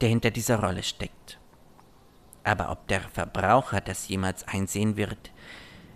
der 0.00 0.08
hinter 0.08 0.32
dieser 0.32 0.60
Rolle 0.60 0.82
steckt. 0.82 1.38
Aber 2.44 2.70
ob 2.70 2.86
der 2.88 3.00
Verbraucher 3.00 3.80
das 3.80 4.08
jemals 4.08 4.46
einsehen 4.46 4.96
wird, 4.96 5.32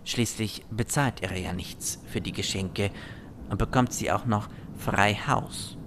schließlich 0.05 0.65
bezahlt 0.69 1.23
er 1.23 1.37
ja 1.37 1.53
nichts 1.53 1.99
für 2.07 2.21
die 2.21 2.33
Geschenke 2.33 2.91
und 3.49 3.57
bekommt 3.57 3.93
sie 3.93 4.11
auch 4.11 4.25
noch 4.25 4.49
frei 4.77 5.15
Haus. 5.27 5.77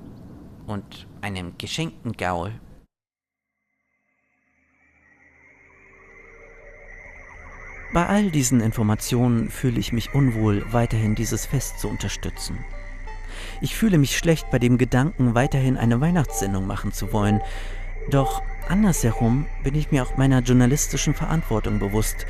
Und 0.66 1.06
einem 1.20 1.56
geschenkten 1.58 2.12
Gaul 2.12 2.52
Bei 7.92 8.06
all 8.06 8.30
diesen 8.30 8.60
Informationen 8.60 9.48
fühle 9.48 9.78
ich 9.80 9.90
mich 9.90 10.12
unwohl, 10.12 10.64
weiterhin 10.70 11.14
dieses 11.14 11.46
Fest 11.46 11.78
zu 11.78 11.88
unterstützen. 11.88 12.58
Ich 13.60 13.74
fühle 13.74 13.96
mich 13.96 14.18
schlecht 14.18 14.50
bei 14.50 14.58
dem 14.58 14.76
Gedanken, 14.76 15.34
weiterhin 15.34 15.78
eine 15.78 15.98
Weihnachtssendung 16.00 16.66
machen 16.66 16.92
zu 16.92 17.12
wollen, 17.14 17.40
doch 18.10 18.42
andersherum 18.68 19.46
bin 19.62 19.74
ich 19.74 19.90
mir 19.90 20.02
auch 20.02 20.16
meiner 20.16 20.40
journalistischen 20.40 21.14
Verantwortung 21.14 21.78
bewusst. 21.78 22.26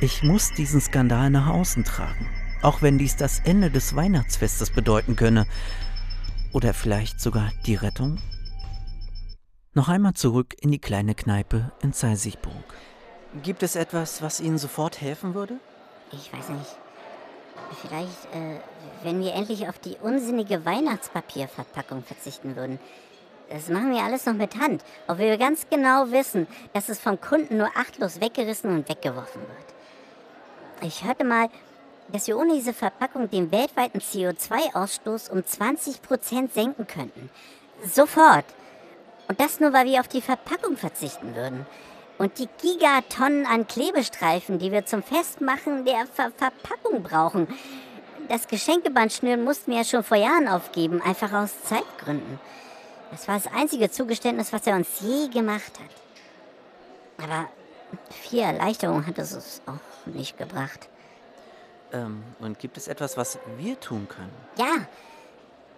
Ich 0.00 0.22
muss 0.22 0.52
diesen 0.52 0.80
Skandal 0.80 1.30
nach 1.30 1.48
außen 1.48 1.84
tragen, 1.84 2.28
auch 2.62 2.82
wenn 2.82 2.98
dies 2.98 3.16
das 3.16 3.40
Ende 3.40 3.70
des 3.70 3.96
Weihnachtsfestes 3.96 4.70
bedeuten 4.70 5.16
könne. 5.16 5.46
Oder 6.52 6.74
vielleicht 6.74 7.20
sogar 7.20 7.50
die 7.66 7.74
Rettung? 7.74 8.18
Noch 9.74 9.88
einmal 9.88 10.14
zurück 10.14 10.54
in 10.60 10.70
die 10.70 10.78
kleine 10.78 11.14
Kneipe 11.14 11.72
in 11.82 11.92
Zeisigburg. 11.92 12.74
Gibt 13.42 13.62
es 13.62 13.76
etwas, 13.76 14.22
was 14.22 14.40
Ihnen 14.40 14.58
sofort 14.58 15.00
helfen 15.00 15.34
würde? 15.34 15.60
Ich 16.12 16.32
weiß 16.32 16.48
nicht. 16.50 16.76
Vielleicht, 17.82 18.24
äh, 18.32 18.60
wenn 19.02 19.20
wir 19.20 19.34
endlich 19.34 19.68
auf 19.68 19.78
die 19.78 19.96
unsinnige 20.00 20.64
Weihnachtspapierverpackung 20.64 22.02
verzichten 22.04 22.56
würden. 22.56 22.78
Das 23.48 23.68
machen 23.68 23.92
wir 23.92 24.02
alles 24.02 24.26
noch 24.26 24.34
mit 24.34 24.58
Hand, 24.58 24.82
obwohl 25.06 25.26
wir 25.26 25.38
ganz 25.38 25.66
genau 25.70 26.10
wissen, 26.10 26.48
dass 26.72 26.88
es 26.88 26.98
vom 26.98 27.20
Kunden 27.20 27.58
nur 27.58 27.70
achtlos 27.76 28.20
weggerissen 28.20 28.70
und 28.70 28.88
weggeworfen 28.88 29.40
wird. 29.40 30.82
Ich 30.82 31.04
hörte 31.04 31.24
mal, 31.24 31.48
dass 32.08 32.26
wir 32.26 32.38
ohne 32.38 32.54
diese 32.54 32.72
Verpackung 32.72 33.30
den 33.30 33.52
weltweiten 33.52 34.00
CO2-Ausstoß 34.00 35.30
um 35.30 35.38
20% 35.40 36.52
senken 36.52 36.86
könnten. 36.86 37.30
Sofort. 37.84 38.44
Und 39.28 39.40
das 39.40 39.60
nur, 39.60 39.72
weil 39.72 39.86
wir 39.86 40.00
auf 40.00 40.08
die 40.08 40.20
Verpackung 40.20 40.76
verzichten 40.76 41.34
würden. 41.34 41.66
Und 42.18 42.38
die 42.38 42.48
Gigatonnen 42.62 43.46
an 43.46 43.66
Klebestreifen, 43.66 44.58
die 44.58 44.72
wir 44.72 44.86
zum 44.86 45.02
Festmachen 45.02 45.84
der 45.84 46.06
Ver 46.06 46.30
Verpackung 46.36 47.02
brauchen. 47.02 47.46
Das 48.28 48.48
Geschenkeband 48.48 49.12
schnüren 49.12 49.44
mussten 49.44 49.70
wir 49.70 49.78
ja 49.78 49.84
schon 49.84 50.02
vor 50.02 50.16
Jahren 50.16 50.48
aufgeben, 50.48 51.02
einfach 51.02 51.32
aus 51.32 51.62
Zeitgründen. 51.64 52.40
Das 53.10 53.28
war 53.28 53.36
das 53.36 53.52
einzige 53.52 53.90
Zugeständnis, 53.90 54.52
was 54.52 54.66
er 54.66 54.76
uns 54.76 54.88
je 55.00 55.28
gemacht 55.28 55.72
hat. 55.78 57.24
Aber 57.24 57.48
viel 58.10 58.40
Erleichterung 58.40 59.06
hat 59.06 59.18
es 59.18 59.34
uns 59.34 59.62
auch 59.66 60.06
nicht 60.06 60.36
gebracht. 60.36 60.88
Ähm, 61.92 62.22
und 62.40 62.58
gibt 62.58 62.76
es 62.76 62.88
etwas, 62.88 63.16
was 63.16 63.38
wir 63.56 63.78
tun 63.78 64.08
können? 64.08 64.32
Ja, 64.58 64.86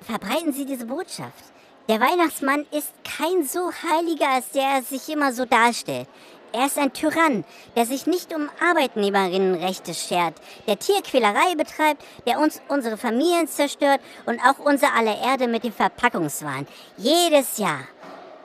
verbreiten 0.01 0.53
Sie 0.53 0.64
diese 0.64 0.87
Botschaft. 0.87 1.45
Der 1.88 2.01
Weihnachtsmann 2.01 2.67
ist 2.71 2.93
kein 3.05 3.45
so 3.47 3.71
Heiliger, 3.73 4.29
als 4.29 4.51
der 4.51 4.62
er 4.62 4.83
sich 4.83 5.09
immer 5.09 5.33
so 5.33 5.45
darstellt. 5.45 6.09
Er 6.53 6.67
ist 6.67 6.79
ein 6.79 6.93
Tyrann, 6.95 7.45
der 7.77 7.85
sich 7.85 8.07
nicht 8.07 8.35
um 8.35 8.49
Arbeitnehmerinnenrechte 8.61 9.93
schert, 9.93 10.35
der 10.67 10.79
Tierquälerei 10.79 11.55
betreibt, 11.57 12.03
der 12.27 12.39
uns 12.39 12.63
unsere 12.69 12.97
Familien 12.97 13.47
zerstört 13.47 14.01
und 14.25 14.41
auch 14.41 14.59
unser 14.59 14.95
aller 14.95 15.21
Erde 15.21 15.47
mit 15.47 15.65
dem 15.65 15.73
Verpackungswahn. 15.73 16.67
Jedes 16.97 17.59
Jahr. 17.59 17.81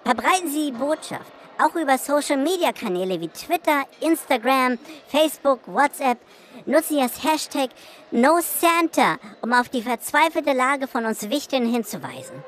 Verbreiten 0.03 0.49
Sie 0.49 0.71
die 0.71 0.77
Botschaft, 0.77 1.31
auch 1.57 1.75
über 1.75 1.97
Social-Media-Kanäle 1.97 3.21
wie 3.21 3.29
Twitter, 3.29 3.83
Instagram, 4.01 4.77
Facebook, 5.07 5.61
WhatsApp. 5.65 6.17
Nutzen 6.65 6.97
Sie 6.97 7.01
das 7.01 7.23
Hashtag 7.23 7.69
NoSanta, 8.11 9.17
um 9.41 9.53
auf 9.53 9.69
die 9.69 9.81
verzweifelte 9.81 10.51
Lage 10.51 10.87
von 10.87 11.05
uns 11.05 11.29
Wichtigen 11.29 11.71
hinzuweisen. 11.71 12.43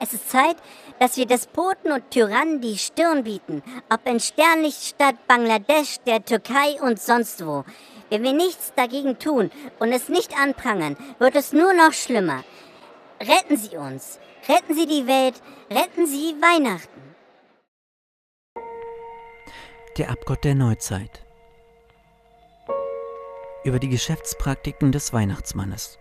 Es 0.00 0.12
ist 0.12 0.30
Zeit, 0.30 0.56
dass 0.98 1.16
wir 1.16 1.26
Despoten 1.26 1.92
und 1.92 2.10
Tyrannen 2.10 2.60
die 2.60 2.78
Stirn 2.78 3.24
bieten, 3.24 3.62
ob 3.90 4.06
in 4.06 4.20
Sternlichtstadt, 4.20 5.26
Bangladesch, 5.26 5.98
der 6.06 6.24
Türkei 6.24 6.80
und 6.80 7.00
sonst 7.00 7.44
wo. 7.44 7.64
Wenn 8.10 8.22
wir 8.22 8.32
nichts 8.32 8.72
dagegen 8.76 9.18
tun 9.18 9.50
und 9.78 9.92
es 9.92 10.08
nicht 10.08 10.38
anprangern, 10.38 10.96
wird 11.18 11.34
es 11.36 11.52
nur 11.52 11.72
noch 11.72 11.92
schlimmer. 11.92 12.44
Retten 13.20 13.56
Sie 13.56 13.76
uns, 13.76 14.18
retten 14.48 14.74
Sie 14.74 14.86
die 14.86 15.06
Welt, 15.06 15.34
retten 15.70 16.06
Sie 16.06 16.34
Weihnachten. 16.40 17.02
Der 19.96 20.10
Abgott 20.10 20.44
der 20.44 20.54
Neuzeit. 20.54 21.24
Über 23.64 23.78
die 23.78 23.88
Geschäftspraktiken 23.88 24.92
des 24.92 25.12
Weihnachtsmannes. 25.12 25.98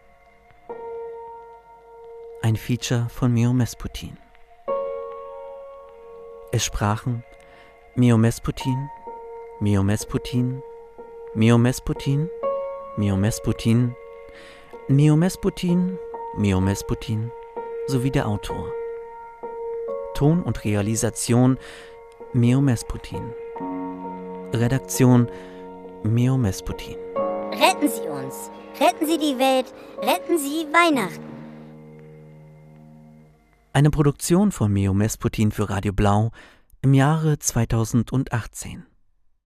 Ein 2.41 2.58
Feature 2.58 3.08
von 3.10 3.34
Mio 3.34 3.53
Mesputin. 3.53 4.17
Es 6.56 6.66
sprachen 6.66 7.24
Mio 7.96 8.16
Mesputin, 8.16 8.88
Mio 9.60 9.82
Mesputin, 9.82 10.62
Mio 11.34 11.58
Mesputin, 11.58 12.30
Mio 12.96 13.18
Mesputin, 13.18 13.96
Mio 14.88 15.16
Mesputin, 15.16 15.98
Mio 16.38 16.62
Mesputin 16.62 17.32
sowie 17.88 18.12
der 18.12 18.28
Autor. 18.28 18.72
Ton 20.13 20.44
und 20.44 20.63
Realisation 20.63 21.58
Mio 22.34 22.62
Mesputin. 22.62 23.34
Redaktion 24.54 25.28
Mio 26.04 26.38
Mesputin. 26.38 26.98
Retten 27.52 27.89
Sie 27.89 28.08
uns, 28.08 28.52
retten 28.80 29.08
Sie 29.08 29.18
die 29.18 29.39
Welt, 29.39 29.74
retten 30.04 30.38
Sie 30.38 30.68
Weihnachten. 30.72 31.42
Eine 33.75 33.89
Produktion 33.89 34.51
von 34.51 34.71
Mio 34.71 34.93
Mesputin 34.93 35.51
für 35.51 35.67
Radio 35.67 35.93
Blau 35.93 36.29
im 36.83 36.93
Jahre 36.93 37.39
2018. 37.39 38.86